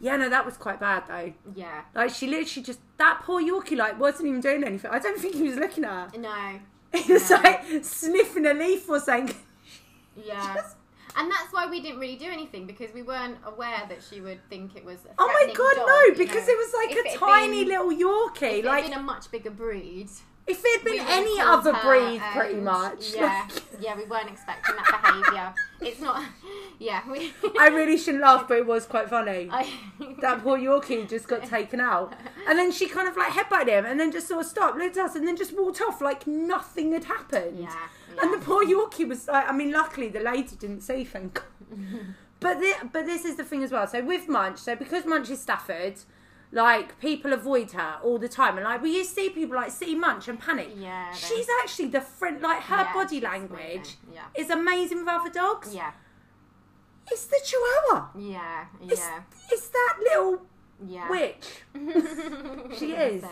yeah, 0.00 0.16
no, 0.16 0.28
that 0.28 0.44
was 0.44 0.56
quite 0.58 0.78
bad 0.80 1.04
though. 1.08 1.32
Yeah. 1.54 1.82
Like 1.94 2.10
she 2.10 2.26
literally 2.26 2.62
just 2.64 2.80
that 2.98 3.20
poor 3.22 3.40
Yorkie 3.42 3.76
like 3.76 3.98
wasn't 3.98 4.28
even 4.28 4.40
doing 4.42 4.64
anything. 4.64 4.90
I 4.90 4.98
don't 4.98 5.18
think 5.18 5.34
he 5.34 5.44
was 5.44 5.56
looking 5.56 5.84
at 5.84 6.12
her. 6.14 6.18
No. 6.18 6.58
He 7.00 7.10
was 7.14 7.30
No. 7.30 7.36
like 7.36 7.64
sniffing 7.82 8.44
a 8.44 8.52
leaf 8.52 8.86
or 8.88 9.00
something. 9.00 9.34
Yeah. 10.14 10.54
Just- 10.56 10.76
And 11.16 11.30
that's 11.30 11.52
why 11.52 11.66
we 11.66 11.80
didn't 11.80 11.98
really 12.00 12.16
do 12.16 12.26
anything 12.30 12.66
because 12.66 12.92
we 12.94 13.02
weren't 13.02 13.36
aware 13.44 13.82
that 13.88 13.98
she 14.08 14.20
would 14.20 14.40
think 14.48 14.76
it 14.76 14.84
was. 14.84 14.98
A 15.04 15.08
Oh 15.18 15.26
my 15.26 15.52
god, 15.52 15.74
dog, 15.76 15.86
no! 15.86 16.14
Because 16.16 16.46
know. 16.46 16.52
it 16.52 16.58
was 16.58 16.74
like 16.74 16.96
If 17.06 17.14
a 17.14 17.18
tiny 17.18 17.64
been- 17.64 17.68
little 17.68 17.90
Yorkie. 17.90 18.58
If 18.58 18.58
it 18.60 18.64
like 18.64 18.82
had 18.84 18.90
been 18.92 18.98
a 18.98 19.02
much 19.02 19.30
bigger 19.30 19.50
breed, 19.50 20.08
if 20.46 20.60
it 20.64 20.78
had 20.80 20.84
been 20.84 21.06
any 21.06 21.38
other 21.40 21.72
her, 21.72 21.88
breed, 21.88 22.20
um, 22.20 22.32
pretty 22.32 22.60
much. 22.60 23.14
Yeah, 23.14 23.46
Like- 23.52 23.62
yeah, 23.80 23.96
we 23.96 24.04
weren't 24.04 24.28
expecting 24.30 24.74
that 24.76 25.00
behaviour. 25.22 25.54
It's 25.80 26.00
not. 26.00 26.22
Yeah, 26.78 27.00
we. 27.08 27.32
I 27.60 27.68
really 27.68 27.96
shouldn't 27.96 28.24
laugh, 28.24 28.48
but 28.48 28.58
it 28.58 28.66
was 28.66 28.86
quite 28.86 29.08
funny. 29.08 29.48
I, 29.52 29.68
that 30.20 30.42
poor 30.42 30.58
Yorkie 30.58 31.08
just 31.08 31.28
got 31.28 31.44
taken 31.46 31.78
out. 31.78 32.12
And 32.48 32.58
then 32.58 32.72
she 32.72 32.88
kind 32.88 33.06
of 33.06 33.16
like 33.16 33.30
headbutted 33.32 33.68
him 33.68 33.84
and 33.86 34.00
then 34.00 34.10
just 34.10 34.26
sort 34.26 34.40
of 34.44 34.50
stopped, 34.50 34.78
looked 34.78 34.96
at 34.96 35.04
us, 35.04 35.14
and 35.14 35.24
then 35.28 35.36
just 35.36 35.56
walked 35.56 35.80
off 35.80 36.00
like 36.00 36.26
nothing 36.26 36.90
had 36.92 37.04
happened. 37.04 37.60
Yeah, 37.60 37.76
And 38.20 38.32
the 38.34 38.38
poor 38.44 38.64
Yorkie 38.64 39.08
was 39.08 39.28
like, 39.28 39.48
I 39.48 39.52
mean, 39.52 39.70
luckily 39.72 40.08
the 40.08 40.20
lady 40.20 40.56
didn't 40.56 40.82
say 40.82 41.04
thank 41.04 41.34
God. 41.34 41.44
But, 42.40 42.58
the, 42.58 42.72
but 42.92 43.06
this 43.06 43.24
is 43.24 43.36
the 43.36 43.44
thing 43.44 43.62
as 43.62 43.70
well. 43.70 43.86
So 43.86 44.04
with 44.04 44.28
Munch, 44.28 44.58
so 44.58 44.74
because 44.74 45.06
Munch 45.06 45.30
is 45.30 45.40
Stafford, 45.40 45.94
like 46.50 46.98
people 46.98 47.32
avoid 47.32 47.70
her 47.70 47.98
all 48.02 48.18
the 48.18 48.28
time. 48.28 48.56
And 48.58 48.64
like, 48.64 48.82
we 48.82 48.96
used 48.96 49.10
to 49.10 49.20
see 49.20 49.28
people 49.30 49.54
like 49.54 49.70
see 49.70 49.94
Munch 49.94 50.26
and 50.26 50.40
panic. 50.40 50.70
Yeah, 50.76 51.12
She's 51.12 51.46
actually 51.62 51.86
the 51.90 52.00
friend, 52.00 52.42
like 52.42 52.62
her 52.62 52.78
Yeah, 52.78 52.92
body 52.92 53.20
language 53.20 53.60
amazing. 53.60 53.96
Yeah. 54.12 54.24
is 54.34 54.50
amazing 54.50 54.98
with 54.98 55.08
other 55.08 55.30
dogs. 55.30 55.72
Yeah, 55.72 55.92
It's 57.12 57.26
the 57.26 57.38
Chihuahua. 57.44 58.08
yeah, 58.18 58.64
It's, 58.88 59.00
yeah, 59.00 59.20
it's 59.50 59.68
that 59.68 59.96
little 60.02 60.42
yeah. 60.86 61.08
witch. 61.10 61.46
She 62.78 62.92
is. 62.92 63.22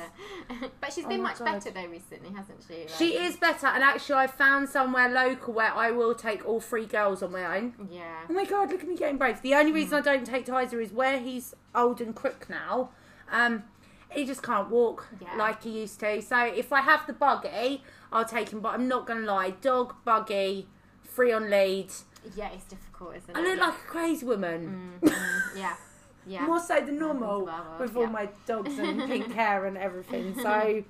But 0.81 0.93
she's 0.93 1.07
been 1.07 1.23
my 1.23 1.31
much 1.31 1.39
God. 1.39 1.47
better 1.47 1.71
though 1.71 1.87
recently, 1.87 2.31
hasn't 2.37 2.63
she? 2.67 2.81
Like- 2.81 2.89
She 2.91 3.17
is 3.17 3.37
better, 3.37 3.67
and 3.69 3.83
actually, 3.83 4.17
I 4.17 4.27
found 4.27 4.69
somewhere 4.69 5.09
local 5.09 5.55
where 5.55 5.73
I 5.75 5.91
will 5.91 6.15
take 6.15 6.47
all 6.47 6.61
three 6.61 6.87
girls 6.87 7.23
on 7.23 7.33
my 7.33 7.57
own. 7.59 7.89
Yeah. 7.91 8.03
Oh 8.29 8.33
my 8.33 8.45
god, 8.45 8.71
look 8.71 8.83
at 8.83 8.89
me 8.89 8.97
getting 8.97 9.17
brave. 9.19 9.41
The 9.43 9.55
only 9.55 9.73
reason 9.73 9.95
I 9.99 10.01
don't 10.03 10.25
take 10.27 10.47
Tizer 10.47 10.83
is 10.83 10.93
where 10.93 11.19
he's 11.19 11.55
old 11.75 12.01
and 12.01 12.15
crook 12.15 12.49
now. 12.51 12.91
Um, 13.31 13.65
he 14.11 14.25
just 14.27 14.43
can't 14.43 14.69
walk 14.71 15.09
Yeah. 15.21 15.35
like 15.37 15.63
he 15.63 15.81
used 15.81 16.01
to. 16.01 16.21
So 16.21 16.39
if 16.45 16.73
I 16.73 16.81
have 16.83 17.07
the 17.07 17.13
buggy, 17.13 17.83
I'll 18.13 18.25
take 18.25 18.51
him. 18.51 18.61
But 18.61 18.75
I'm 18.75 18.89
not 18.89 19.07
gonna 19.07 19.21
lie, 19.27 19.51
dog 19.51 19.95
buggy, 20.05 20.69
free 21.03 21.33
on 21.33 21.49
lead. 21.49 21.91
Yeah, 22.37 22.51
it's 22.53 22.65
difficult, 22.65 23.17
isn't 23.17 23.31
it? 23.31 23.37
I 23.37 23.43
look 23.43 23.59
like 23.61 23.75
a 23.75 23.87
crazy 23.87 24.27
woman. 24.27 24.99
Mm, 25.03 25.09
mm, 25.11 25.57
yeah. 25.57 25.77
Yeah. 26.27 26.47
More 26.47 26.61
so 26.61 26.81
than 26.81 26.99
normal 26.99 27.49
with 27.79 27.97
all 27.97 28.03
yeah. 28.03 28.11
my 28.11 28.29
dogs 28.47 28.79
and 28.79 29.05
pink 29.07 29.33
hair 29.33 29.67
and 29.67 29.77
everything. 29.77 30.35
So, 30.43 30.85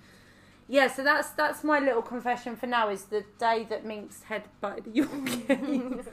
Yeah, 0.68 0.86
so 0.88 1.02
that's 1.02 1.30
that's 1.30 1.64
my 1.64 1.80
little 1.80 2.02
confession 2.02 2.56
for 2.56 2.66
now. 2.66 2.88
Is 2.90 3.04
the 3.04 3.24
day 3.38 3.66
that 3.70 3.84
Minx 3.84 4.22
head 4.24 4.44
butted 4.60 4.86
a 4.86 4.90
Yorkie. 4.90 6.04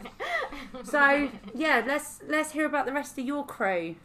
so 0.83 1.29
yeah, 1.53 1.83
let's 1.85 2.21
let's 2.27 2.51
hear 2.51 2.65
about 2.65 2.85
the 2.85 2.93
rest 2.93 3.17
of 3.19 3.25
your 3.25 3.45
crew. 3.45 3.95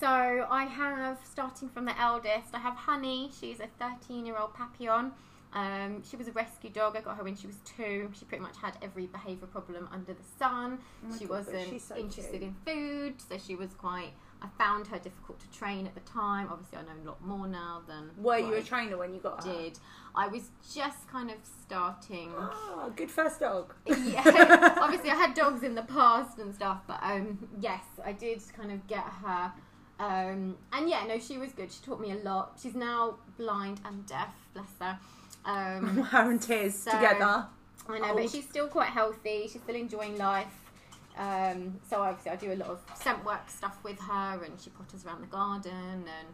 So 0.00 0.06
I 0.50 0.64
have, 0.64 1.18
starting 1.24 1.68
from 1.68 1.84
the 1.84 1.98
eldest, 1.98 2.48
I 2.52 2.58
have 2.58 2.74
Honey. 2.74 3.30
She's 3.40 3.60
a 3.60 3.68
13 3.78 4.26
year 4.26 4.36
old 4.36 4.52
Papillon. 4.52 5.12
Um, 5.54 6.02
she 6.02 6.16
was 6.16 6.26
a 6.26 6.32
rescue 6.32 6.68
dog. 6.68 6.96
I 6.96 7.00
got 7.00 7.16
her 7.16 7.22
when 7.22 7.36
she 7.36 7.46
was 7.46 7.56
two. 7.64 8.10
She 8.12 8.24
pretty 8.24 8.42
much 8.42 8.56
had 8.60 8.76
every 8.82 9.06
behaviour 9.06 9.46
problem 9.46 9.88
under 9.92 10.12
the 10.12 10.24
sun. 10.38 10.78
Oh 11.08 11.16
she 11.16 11.26
God, 11.26 11.46
wasn't 11.46 11.80
so 11.80 11.96
interested 11.96 12.40
cute. 12.40 12.42
in 12.42 12.54
food, 12.66 13.14
so 13.28 13.38
she 13.38 13.54
was 13.54 13.72
quite. 13.74 14.12
I 14.44 14.62
found 14.62 14.86
her 14.88 14.98
difficult 14.98 15.40
to 15.40 15.50
train 15.58 15.86
at 15.86 15.94
the 15.94 16.00
time. 16.02 16.48
Obviously, 16.50 16.78
I 16.78 16.82
know 16.82 17.02
a 17.02 17.06
lot 17.08 17.24
more 17.24 17.46
now 17.48 17.82
than 17.88 18.10
Were 18.22 18.38
you 18.38 18.54
a 18.54 18.62
trainer 18.62 18.96
when 18.98 19.14
you 19.14 19.20
got 19.20 19.42
her? 19.44 19.52
did. 19.52 19.78
I 20.14 20.28
was 20.28 20.50
just 20.72 21.08
kind 21.10 21.30
of 21.30 21.36
starting. 21.62 22.32
Oh, 22.36 22.92
good 22.94 23.10
first 23.10 23.40
dog. 23.40 23.74
yeah, 23.86 24.74
obviously 24.80 25.10
I 25.10 25.14
had 25.14 25.34
dogs 25.34 25.62
in 25.62 25.74
the 25.74 25.82
past 25.82 26.38
and 26.38 26.54
stuff, 26.54 26.82
but 26.86 26.98
um, 27.02 27.48
yes, 27.60 27.82
I 28.04 28.12
did 28.12 28.42
kind 28.56 28.70
of 28.70 28.86
get 28.86 29.04
her. 29.04 29.52
Um, 29.98 30.56
and 30.72 30.88
yeah, 30.88 31.04
no, 31.06 31.18
she 31.18 31.38
was 31.38 31.52
good. 31.52 31.72
She 31.72 31.80
taught 31.84 32.00
me 32.00 32.12
a 32.12 32.16
lot. 32.16 32.58
She's 32.62 32.74
now 32.74 33.16
blind 33.38 33.80
and 33.84 34.04
deaf, 34.06 34.34
bless 34.52 34.70
her. 34.80 34.98
Um, 35.46 35.98
Her 36.10 36.30
and 36.30 36.40
tears 36.40 36.74
So- 36.74 36.90
together. 36.92 37.46
I 37.86 37.98
know, 37.98 38.08
Old. 38.12 38.16
but 38.16 38.30
she's 38.30 38.44
still 38.48 38.66
quite 38.68 38.88
healthy. 38.88 39.42
She's 39.52 39.60
still 39.60 39.74
enjoying 39.76 40.16
life. 40.16 40.46
Um, 41.16 41.78
so 41.88 42.02
obviously, 42.02 42.32
I 42.32 42.36
do 42.36 42.52
a 42.52 42.56
lot 42.60 42.70
of 42.70 42.80
scent 42.96 43.24
work 43.24 43.48
stuff 43.48 43.78
with 43.84 43.98
her, 44.00 44.42
and 44.44 44.60
she 44.60 44.70
potters 44.70 45.04
around 45.04 45.20
the 45.22 45.26
garden, 45.28 45.72
and 46.08 46.28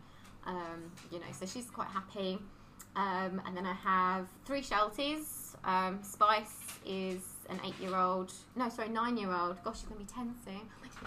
um, 0.46 0.92
you 1.10 1.18
know, 1.18 1.26
so 1.38 1.46
she's 1.46 1.70
quite 1.70 1.88
happy. 1.88 2.38
Um, 2.96 3.40
and 3.46 3.56
then 3.56 3.66
I 3.66 3.74
have 3.74 4.26
three 4.44 4.62
Shelties. 4.62 5.54
Um, 5.64 6.00
Spice 6.02 6.78
is 6.86 7.22
an 7.48 7.60
eight-year-old. 7.64 8.32
No, 8.56 8.68
sorry, 8.68 8.88
nine-year-old. 8.88 9.62
Gosh, 9.62 9.76
she's 9.80 9.84
gonna 9.88 10.00
be 10.00 10.06
ten 10.06 10.34
soon. 10.44 10.60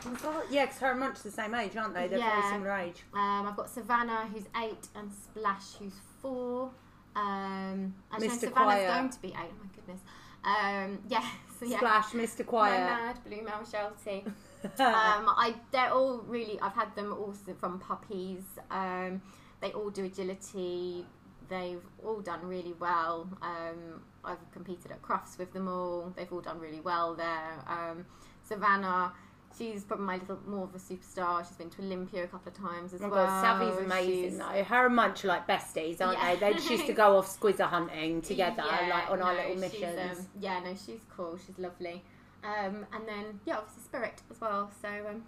Oh 0.06 0.18
God. 0.22 0.44
Yeah, 0.50 0.66
because 0.66 0.80
her 0.80 0.92
and 0.92 1.00
Munch 1.00 1.20
are 1.20 1.24
the 1.24 1.32
same 1.32 1.54
age, 1.56 1.76
aren't 1.76 1.94
they? 1.94 2.08
They're 2.08 2.20
Yeah. 2.20 2.40
very 2.42 2.54
similar 2.54 2.72
age. 2.74 3.04
Um, 3.14 3.48
I've 3.48 3.56
got 3.56 3.70
Savannah, 3.70 4.28
who's 4.34 4.46
eight, 4.62 4.88
and 4.96 5.12
Splash, 5.12 5.74
who's 5.80 5.94
four. 6.22 6.72
Um, 7.16 7.94
and 8.12 8.24
Mr. 8.24 8.32
Savannah's 8.40 8.52
Quiet. 8.52 8.88
going 8.88 9.10
to 9.10 9.22
be 9.22 9.28
eight. 9.30 9.36
Oh 9.52 9.64
my 9.64 9.70
goodness. 9.76 10.00
Um, 10.46 11.00
yeah, 11.08 11.26
so 11.60 11.66
yeah. 11.66 11.78
Splash, 11.78 12.12
Mr. 12.12 12.46
My 12.70 12.78
mad 12.78 13.20
blue 13.26 13.42
male 13.44 13.66
Sheltie. 13.70 14.24
um, 14.64 14.72
I 14.80 15.56
they're 15.72 15.92
all 15.92 16.20
really. 16.28 16.60
I've 16.62 16.74
had 16.74 16.96
them 16.96 17.14
all 17.14 17.34
from 17.60 17.80
puppies. 17.80 18.44
Um, 18.70 19.22
they 19.62 19.72
all 19.72 19.90
do 19.90 20.06
agility. 20.06 21.06
They've 21.50 21.84
all 22.04 22.22
done 22.22 22.46
really 22.46 22.74
well. 22.80 23.30
Um, 23.42 24.02
I've 24.24 24.52
competed 24.52 24.92
at 24.92 25.02
Crufts 25.02 25.38
with 25.38 25.54
them 25.54 25.68
all. 25.68 26.14
They've 26.16 26.32
all 26.32 26.42
done 26.42 26.60
really 26.60 26.80
well 26.80 27.16
there. 27.16 27.64
Um, 27.68 28.06
Savannah, 28.44 29.14
she's 29.58 29.84
probably 29.84 30.06
my 30.06 30.18
little 30.18 30.40
more 30.48 30.64
of 30.64 30.76
a 30.76 30.80
superstar. 30.80 31.46
She's 31.48 31.56
been 31.58 31.70
to 31.72 31.82
Olympia 31.82 32.24
a 32.24 32.28
couple 32.28 32.52
of 32.52 32.58
times 32.58 32.94
as 32.94 33.02
Oh 33.02 33.10
well. 33.10 33.26
God, 33.28 33.42
Savvy's 33.42 33.78
amazing 33.86 34.14
She's- 34.32 34.38
though. 34.38 34.64
Her 34.64 34.86
and 34.88 34.96
Munch 34.96 35.24
are 35.26 35.28
like 35.30 35.48
besties, 35.48 36.02
aren't 36.02 36.18
Yeah. 36.20 36.36
they? 36.36 36.40
They 36.40 36.54
just 36.54 36.70
used 36.70 36.86
to 36.88 36.94
go 36.94 37.18
off 37.18 37.28
squizzer 37.28 37.66
hunting 37.66 38.22
together, 38.32 38.64
Yeah, 38.66 38.88
like 38.90 39.10
on 39.10 39.22
our 39.22 39.34
little 39.34 39.56
missions. 39.58 40.20
um, 40.20 40.28
yeah, 40.40 40.60
no, 40.60 40.74
she's 40.76 41.02
cool. 41.16 41.38
She's 41.46 41.58
lovely. 41.60 42.04
Um, 42.44 42.86
and 42.94 43.08
then 43.08 43.40
yeah, 43.46 43.58
obviously 43.58 43.84
Spirit 43.84 44.22
as 44.32 44.42
well. 44.42 44.70
So 44.82 44.90
um, 45.10 45.24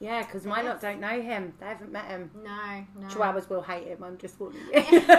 yeah, 0.00 0.22
because 0.22 0.46
my 0.46 0.62
lot 0.62 0.80
don't 0.80 0.98
know 0.98 1.20
him. 1.20 1.52
They 1.60 1.66
haven't 1.66 1.92
met 1.92 2.06
him. 2.06 2.30
no, 2.42 2.86
no. 2.98 3.06
Chihuahuas 3.08 3.50
will 3.50 3.60
hate 3.60 3.86
him. 3.86 4.02
I'm 4.02 4.16
just 4.16 4.40
warning 4.40 4.60
you. 4.72 4.82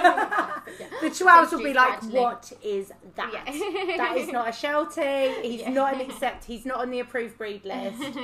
The 1.02 1.10
Chihuahuas 1.10 1.52
will 1.52 1.64
be 1.64 1.74
like, 1.74 2.02
"What 2.12 2.52
is 2.64 2.92
that? 3.16 3.32
Yeah. 3.32 3.98
that 3.98 4.18
is 4.18 4.30
not 4.32 4.50
a 4.50 4.52
Sheltie. 4.52 5.34
He's 5.44 5.62
Yeah. 5.62 5.70
not 5.70 5.94
an 5.94 6.02
accept. 6.02 6.46
He's 6.46 6.66
not 6.66 6.80
on 6.80 6.90
the 6.90 7.00
approved 7.00 7.38
breed 7.38 7.64
list." 7.64 8.02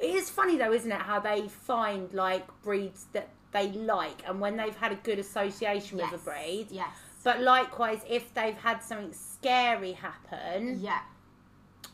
It 0.00 0.14
is 0.14 0.30
funny 0.30 0.56
though, 0.56 0.72
isn't 0.72 0.90
it, 0.90 1.00
how 1.00 1.20
they 1.20 1.46
find 1.48 2.12
like 2.14 2.46
breeds 2.62 3.06
that 3.12 3.28
they 3.52 3.70
like, 3.72 4.22
and 4.26 4.40
when 4.40 4.56
they've 4.56 4.76
had 4.76 4.92
a 4.92 4.96
good 4.96 5.18
association 5.18 5.98
yes. 5.98 6.10
with 6.10 6.20
a 6.22 6.24
breed. 6.24 6.66
Yes. 6.70 6.88
But 7.22 7.40
likewise, 7.40 8.00
if 8.08 8.32
they've 8.34 8.56
had 8.56 8.82
something 8.82 9.12
scary 9.12 9.92
happen, 9.92 10.80
yeah. 10.80 11.00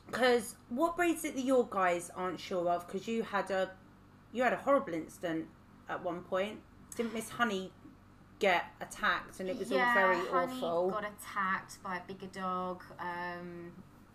because 0.06 0.54
what 0.68 0.96
breeds 0.96 1.22
that 1.22 1.36
your 1.38 1.66
guys 1.68 2.10
aren't 2.16 2.40
sure 2.40 2.68
of? 2.70 2.86
Because 2.86 3.06
you 3.06 3.22
had 3.24 3.50
a 3.50 3.70
you 4.32 4.42
had 4.42 4.52
a 4.52 4.56
horrible 4.56 4.94
incident 4.94 5.46
at 5.88 6.02
one 6.04 6.20
point. 6.22 6.60
Didn't 6.96 7.14
Miss 7.14 7.28
Honey 7.30 7.72
get 8.38 8.66
attacked, 8.80 9.40
and 9.40 9.48
it 9.48 9.58
was 9.58 9.70
yeah, 9.70 9.88
all 9.88 9.94
very 9.94 10.16
Honey 10.28 10.60
awful. 10.62 10.90
got 10.90 11.04
attacked 11.04 11.82
by 11.82 11.96
a 11.96 12.00
bigger 12.06 12.26
dog. 12.26 12.82
Um, 13.00 13.72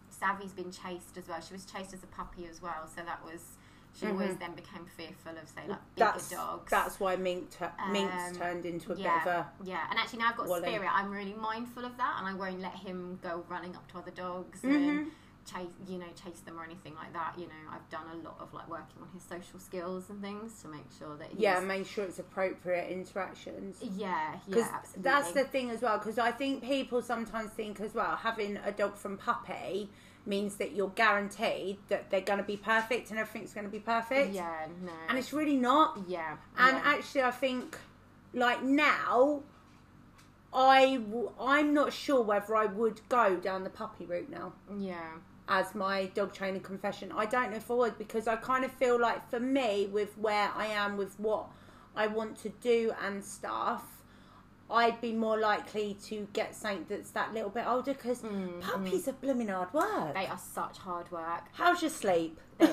Savvy's 0.10 0.54
been 0.54 0.72
chased 0.72 1.18
as 1.18 1.28
well. 1.28 1.42
She 1.42 1.54
was 1.54 1.66
chased 1.66 1.94
as 1.94 2.04
a 2.04 2.08
puppy 2.08 2.48
as 2.50 2.62
well, 2.62 2.88
so 2.88 3.02
that 3.06 3.24
was. 3.26 3.58
She 3.96 4.08
always 4.08 4.32
Mhm. 4.32 4.40
then 4.40 4.54
became 4.56 4.88
fearful 4.88 5.38
of, 5.38 5.48
say, 5.48 5.62
like 5.68 5.78
bigger 5.94 6.12
That's 6.14 6.30
dogs. 6.32 6.72
that's 6.72 7.00
why 7.00 7.16
Minx 7.16 7.56
Um, 7.62 8.34
turned 8.36 8.66
into 8.66 8.92
a 8.92 8.96
yeah. 8.96 9.24
bit 9.24 9.34
of 9.34 9.46
a 9.46 9.52
Yeah, 9.64 9.86
and 9.88 10.00
actually 10.00 10.18
now 10.18 10.30
I've 10.30 10.38
got 10.38 10.48
Wally. 10.48 10.64
Spirit, 10.64 10.90
I'm 10.92 11.12
really 11.12 11.34
mindful 11.36 11.86
of 11.86 11.96
that, 11.98 12.16
and 12.18 12.28
I 12.28 12.34
won't 12.34 12.60
let 12.60 12.74
him 12.74 13.20
go 13.22 13.46
running 13.48 13.76
up 13.76 13.88
to 13.92 14.00
other 14.00 14.10
dogs 14.10 14.62
Mhm. 14.64 14.74
and 14.90 15.12
chase, 15.46 15.72
you 15.88 15.98
know, 15.98 16.06
chase 16.24 16.40
them 16.42 16.60
or 16.60 16.64
anything 16.64 16.96
like 16.96 17.14
that. 17.14 17.34
You 17.38 17.46
know, 17.48 17.72
I've 17.72 17.88
done 17.90 18.06
a 18.12 18.16
lot 18.26 18.38
of 18.40 18.54
like 18.54 18.70
working 18.70 19.02
on 19.02 19.10
his 19.14 19.24
social 19.24 19.60
skills 19.60 20.10
and 20.10 20.22
things 20.22 20.62
to 20.62 20.68
make 20.68 20.86
sure 20.98 21.16
that 21.18 21.28
he's, 21.32 21.40
yeah. 21.40 21.60
Make 21.60 21.86
sure 21.88 22.06
it's 22.06 22.20
appropriate 22.20 22.90
interactions. 22.90 23.78
yeah, 23.82 24.36
yeah, 24.48 24.68
absolutely. 24.74 25.04
that's 25.04 25.32
the 25.32 25.44
thing 25.44 25.70
as 25.70 25.82
well. 25.82 25.98
Because 25.98 26.18
I 26.18 26.32
think 26.32 26.64
people 26.64 27.02
sometimes 27.02 27.52
think 27.52 27.80
as 27.82 27.94
well 27.94 28.16
having 28.16 28.58
a 28.66 28.72
dog 28.72 28.96
from 28.96 29.18
puppy 29.18 29.90
means 30.26 30.56
that 30.56 30.72
you're 30.74 30.88
guaranteed 30.90 31.78
that 31.90 32.10
they're 32.10 32.22
going 32.22 32.40
to 32.40 32.46
be 32.46 32.56
perfect 32.56 33.10
and 33.10 33.20
everything's 33.20 33.54
going 33.54 33.66
to 33.66 33.72
be 33.72 33.80
perfect. 33.80 34.34
yeah, 34.34 34.68
no, 34.82 34.92
And 35.10 35.18
it's 35.18 35.34
really 35.34 35.58
not. 35.58 36.00
yeah, 36.08 36.38
And 36.58 36.78
yeah. 36.78 36.82
actually, 36.86 37.24
I 37.24 37.32
think 37.32 37.78
like 38.34 38.64
now, 38.64 39.42
I 40.54 40.96
w- 40.98 41.32
I'm 41.40 41.74
not 41.74 41.92
sure 41.92 42.22
whether 42.22 42.56
I 42.56 42.68
would 42.68 43.02
go 43.10 43.36
down 43.36 43.64
the 43.64 43.70
puppy 43.70 44.06
route 44.06 44.30
now 44.30 44.54
yeah, 44.80 45.14
as 45.48 45.76
my 45.76 46.06
dog 46.14 46.34
training 46.34 46.62
confession. 46.62 47.12
I 47.16 47.26
don't 47.26 47.52
know 47.52 47.58
if 47.58 47.70
I 47.70 47.74
would 47.74 47.98
because 47.98 48.28
I 48.28 48.36
kind 48.38 48.64
of 48.64 48.72
feel 48.72 49.00
like 49.00 49.30
for 49.30 49.40
me, 49.40 49.88
with 49.92 50.18
where 50.18 50.50
I 50.56 50.68
am 50.68 50.98
with 50.98 51.20
what 51.20 51.48
I 51.96 52.08
want 52.08 52.38
to 52.44 52.50
do 52.50 52.94
and 53.04 53.24
stuff, 53.24 53.84
I'd 54.70 55.02
be 55.02 55.12
more 55.12 55.38
likely 55.38 55.98
to 56.06 56.28
get 56.34 56.56
something 56.56 56.86
that's 56.90 57.12
that 57.12 57.34
little 57.34 57.50
bit 57.50 57.66
older 57.68 57.94
because 57.94 58.22
Mm, 58.22 58.62
puppies 58.62 59.08
are 59.08 59.14
blooming 59.14 59.50
hard 59.50 59.74
work. 59.74 60.14
they 60.16 60.26
are 60.28 60.38
such 60.40 60.78
hard 60.78 61.12
work. 61.12 61.44
How's 61.54 61.82
your 61.82 61.92
sleep? 61.92 62.40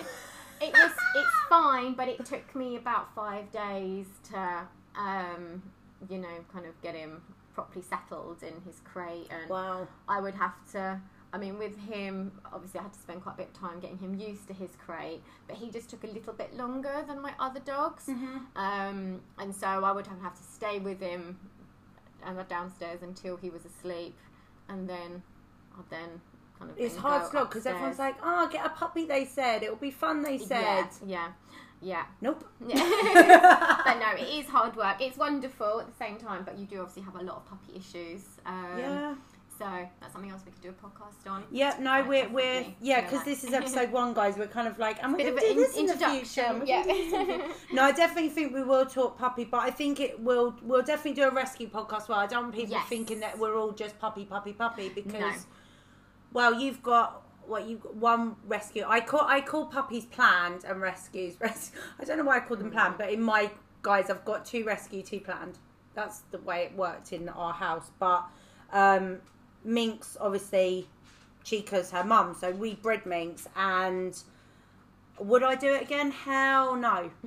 It 0.62 0.74
was 0.74 0.92
it's 1.16 1.34
fine, 1.48 1.94
but 1.94 2.06
it 2.08 2.22
took 2.26 2.54
me 2.54 2.76
about 2.76 3.14
five 3.14 3.50
days 3.50 4.04
to, 4.30 4.68
um, 4.94 5.62
you 6.10 6.18
know, 6.18 6.44
kind 6.52 6.66
of 6.66 6.78
get 6.82 6.94
him 6.94 7.22
properly 7.54 7.82
settled 7.82 8.42
in 8.42 8.60
his 8.66 8.80
crate 8.84 9.26
and. 9.30 9.48
wow. 9.48 9.88
I 10.06 10.20
would 10.20 10.34
have 10.34 10.52
to. 10.72 11.00
I 11.32 11.38
mean, 11.38 11.58
with 11.58 11.78
him, 11.78 12.32
obviously, 12.52 12.80
I 12.80 12.84
had 12.84 12.92
to 12.92 12.98
spend 12.98 13.22
quite 13.22 13.34
a 13.34 13.38
bit 13.38 13.48
of 13.48 13.60
time 13.60 13.78
getting 13.78 13.98
him 13.98 14.14
used 14.14 14.48
to 14.48 14.54
his 14.54 14.70
crate, 14.84 15.22
but 15.46 15.56
he 15.56 15.70
just 15.70 15.88
took 15.88 16.02
a 16.02 16.08
little 16.08 16.32
bit 16.32 16.56
longer 16.56 17.04
than 17.06 17.22
my 17.22 17.32
other 17.38 17.60
dogs. 17.60 18.06
Mm-hmm. 18.06 18.38
Um, 18.56 19.20
and 19.38 19.54
so 19.54 19.66
I 19.66 19.92
would 19.92 20.06
have 20.08 20.34
to 20.34 20.42
stay 20.42 20.80
with 20.80 21.00
him 21.00 21.38
and 22.24 22.48
downstairs 22.48 23.02
until 23.02 23.36
he 23.36 23.50
was 23.50 23.64
asleep, 23.64 24.16
and 24.68 24.88
then 24.88 25.22
I'd 25.78 25.88
then 25.90 26.20
kind 26.58 26.70
of. 26.70 26.78
It's 26.78 26.96
hard 26.96 27.30
slog 27.30 27.48
because 27.48 27.66
everyone's 27.66 27.98
like, 27.98 28.16
"Oh, 28.22 28.48
get 28.50 28.66
a 28.66 28.70
puppy." 28.70 29.06
They 29.06 29.24
said 29.24 29.62
it'll 29.62 29.76
be 29.76 29.90
fun. 29.90 30.22
They 30.22 30.38
said, 30.38 30.88
yeah, 31.04 31.28
yeah, 31.80 32.04
"Nope." 32.20 32.44
yeah. 32.66 32.76
yeah. 33.14 33.80
but 33.84 33.98
no, 34.00 34.22
it 34.22 34.28
is 34.28 34.46
hard 34.46 34.76
work. 34.76 35.00
It's 35.00 35.16
wonderful 35.16 35.80
at 35.80 35.86
the 35.86 35.96
same 35.96 36.18
time, 36.18 36.42
but 36.44 36.58
you 36.58 36.66
do 36.66 36.80
obviously 36.80 37.02
have 37.02 37.16
a 37.16 37.22
lot 37.22 37.36
of 37.36 37.46
puppy 37.46 37.76
issues. 37.76 38.22
Um, 38.44 38.78
yeah, 38.78 39.14
So 39.60 39.88
that's 40.00 40.12
something 40.14 40.30
else 40.30 40.40
we 40.46 40.52
could 40.52 40.62
do 40.62 40.70
a 40.70 40.72
podcast 40.72 41.30
on. 41.30 41.44
yeah. 41.50 41.76
No, 41.78 42.02
we're 42.08 42.28
we're 42.30 42.60
yeah 42.62 42.66
Yeah, 42.80 43.00
because 43.02 43.18
like- 43.18 43.24
this 43.26 43.44
is 43.44 43.52
episode 43.60 43.92
one, 43.92 44.14
guys. 44.14 44.38
We're 44.38 44.46
kind 44.46 44.66
of 44.66 44.78
like, 44.78 45.02
and 45.02 45.12
we're 45.12 45.18
gonna 45.34 45.40
do 45.40 45.54
this 45.54 45.74
in- 45.76 45.80
in 45.80 45.86
the 45.86 45.92
future. 46.06 46.40
introduction. 46.46 46.66
Yeah. 46.66 46.82
gonna 46.82 46.94
do 46.94 47.04
this 47.04 47.12
in 47.12 47.18
the 47.26 47.32
future. 47.34 47.54
No, 47.74 47.82
I 47.84 47.92
definitely 47.92 48.30
think 48.30 48.54
we 48.54 48.62
will 48.64 48.86
talk 48.86 49.18
puppy, 49.18 49.44
but 49.44 49.58
I 49.58 49.70
think 49.70 50.00
it 50.00 50.18
will. 50.18 50.56
We'll 50.62 50.82
definitely 50.82 51.20
do 51.22 51.28
a 51.28 51.30
rescue 51.30 51.68
podcast. 51.68 52.08
Well, 52.08 52.18
I 52.18 52.26
don't 52.26 52.44
want 52.44 52.54
people 52.54 52.72
Yes. 52.72 52.88
thinking 52.88 53.20
that 53.20 53.38
we're 53.38 53.54
all 53.54 53.72
just 53.72 53.98
puppy, 53.98 54.24
puppy, 54.24 54.54
puppy 54.54 54.88
because, 54.88 55.20
No. 55.20 55.32
well, 56.32 56.54
you've 56.58 56.82
got 56.82 57.22
what 57.46 57.66
you 57.68 57.76
one 58.08 58.36
rescue. 58.46 58.84
I 58.86 59.00
call 59.00 59.26
I 59.26 59.42
call 59.42 59.66
puppies 59.66 60.06
planned 60.06 60.64
and 60.64 60.80
rescues. 60.80 61.34
Res- 61.40 61.72
I 62.00 62.04
don't 62.04 62.16
know 62.16 62.24
why 62.24 62.36
I 62.38 62.40
call 62.40 62.56
them 62.56 62.70
planned, 62.70 62.94
but 62.96 63.10
in 63.12 63.22
my 63.22 63.50
guys, 63.82 64.08
I've 64.08 64.24
got 64.24 64.44
two 64.46 64.64
rescue, 64.64 65.02
two 65.02 65.20
planned. 65.20 65.58
That's 65.94 66.20
the 66.30 66.38
way 66.38 66.62
it 66.64 66.76
worked 66.76 67.12
in 67.12 67.28
our 67.28 67.52
house. 67.52 67.90
But 67.98 68.24
um, 68.72 69.18
Minx, 69.64 70.16
obviously, 70.20 70.88
Chica's 71.44 71.90
her 71.90 72.04
mum, 72.04 72.34
so 72.38 72.50
we 72.50 72.74
bred 72.74 73.04
Minx 73.06 73.46
and 73.56 74.16
Would 75.18 75.42
I 75.42 75.54
do 75.54 75.74
it 75.74 75.82
again? 75.82 76.10
Hell 76.10 76.76
no. 76.76 77.10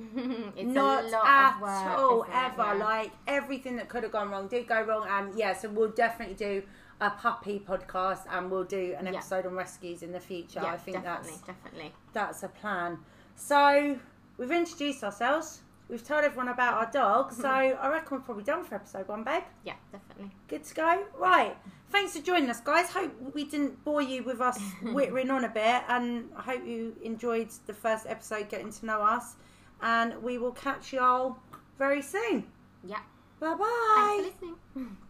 it's 0.56 0.62
Not 0.66 1.04
a 1.04 1.08
lot 1.08 1.26
at 1.26 1.54
of 1.54 1.60
work, 1.62 1.98
all, 1.98 2.22
it? 2.24 2.28
ever. 2.32 2.74
Like 2.76 3.12
everything 3.28 3.76
that 3.76 3.88
could 3.88 4.02
have 4.02 4.10
gone 4.12 4.30
wrong 4.30 4.48
did 4.48 4.66
go 4.66 4.82
wrong, 4.82 5.06
and 5.08 5.38
yeah, 5.38 5.52
so 5.52 5.68
we'll 5.68 5.90
definitely 5.90 6.34
do 6.34 6.62
a 7.00 7.10
puppy 7.10 7.60
podcast, 7.66 8.20
and 8.30 8.50
we'll 8.50 8.64
do 8.64 8.94
an 8.98 9.06
Yeah. 9.06 9.12
episode 9.18 9.46
on 9.46 9.54
rescues 9.54 10.02
in 10.02 10.10
the 10.12 10.20
future. 10.20 10.60
yeah, 10.62 10.72
I 10.72 10.76
think 10.76 10.96
definitely, 11.02 11.30
that's 11.32 11.42
definitely. 11.42 11.92
that's 12.12 12.42
a 12.42 12.48
plan. 12.48 12.98
So 13.36 13.98
we've 14.38 14.50
introduced 14.50 15.04
ourselves. 15.04 15.60
We've 15.88 16.06
told 16.06 16.24
everyone 16.24 16.48
about 16.48 16.74
our 16.74 16.90
dog, 16.90 17.32
so 17.32 17.42
mm-hmm. 17.42 17.84
I 17.84 17.88
reckon 17.88 18.16
we're 18.16 18.24
probably 18.24 18.44
done 18.44 18.64
for 18.64 18.76
episode 18.76 19.06
one, 19.06 19.22
babe. 19.22 19.42
Yeah, 19.64 19.74
definitely. 19.92 20.30
Good 20.48 20.64
to 20.64 20.74
go. 20.74 21.04
Right. 21.18 21.56
Thanks 21.90 22.16
for 22.16 22.22
joining 22.22 22.48
us, 22.48 22.60
guys. 22.60 22.88
Hope 22.88 23.12
we 23.34 23.44
didn't 23.44 23.84
bore 23.84 24.00
you 24.00 24.22
with 24.22 24.40
us 24.40 24.58
whittering 24.82 25.30
on 25.30 25.44
a 25.44 25.48
bit, 25.48 25.82
and 25.88 26.30
I 26.36 26.42
hope 26.42 26.66
you 26.66 26.96
enjoyed 27.02 27.50
the 27.66 27.74
first 27.74 28.06
episode 28.08 28.48
getting 28.48 28.72
to 28.72 28.86
know 28.86 29.02
us. 29.02 29.36
And 29.82 30.22
we 30.22 30.38
will 30.38 30.52
catch 30.52 30.92
y'all 30.92 31.36
very 31.78 32.00
soon. 32.00 32.44
Yeah. 32.82 33.00
Bye 33.38 33.54
bye. 33.54 34.20
Thanks 34.22 34.38
for 34.38 34.46
listening. 34.46 34.96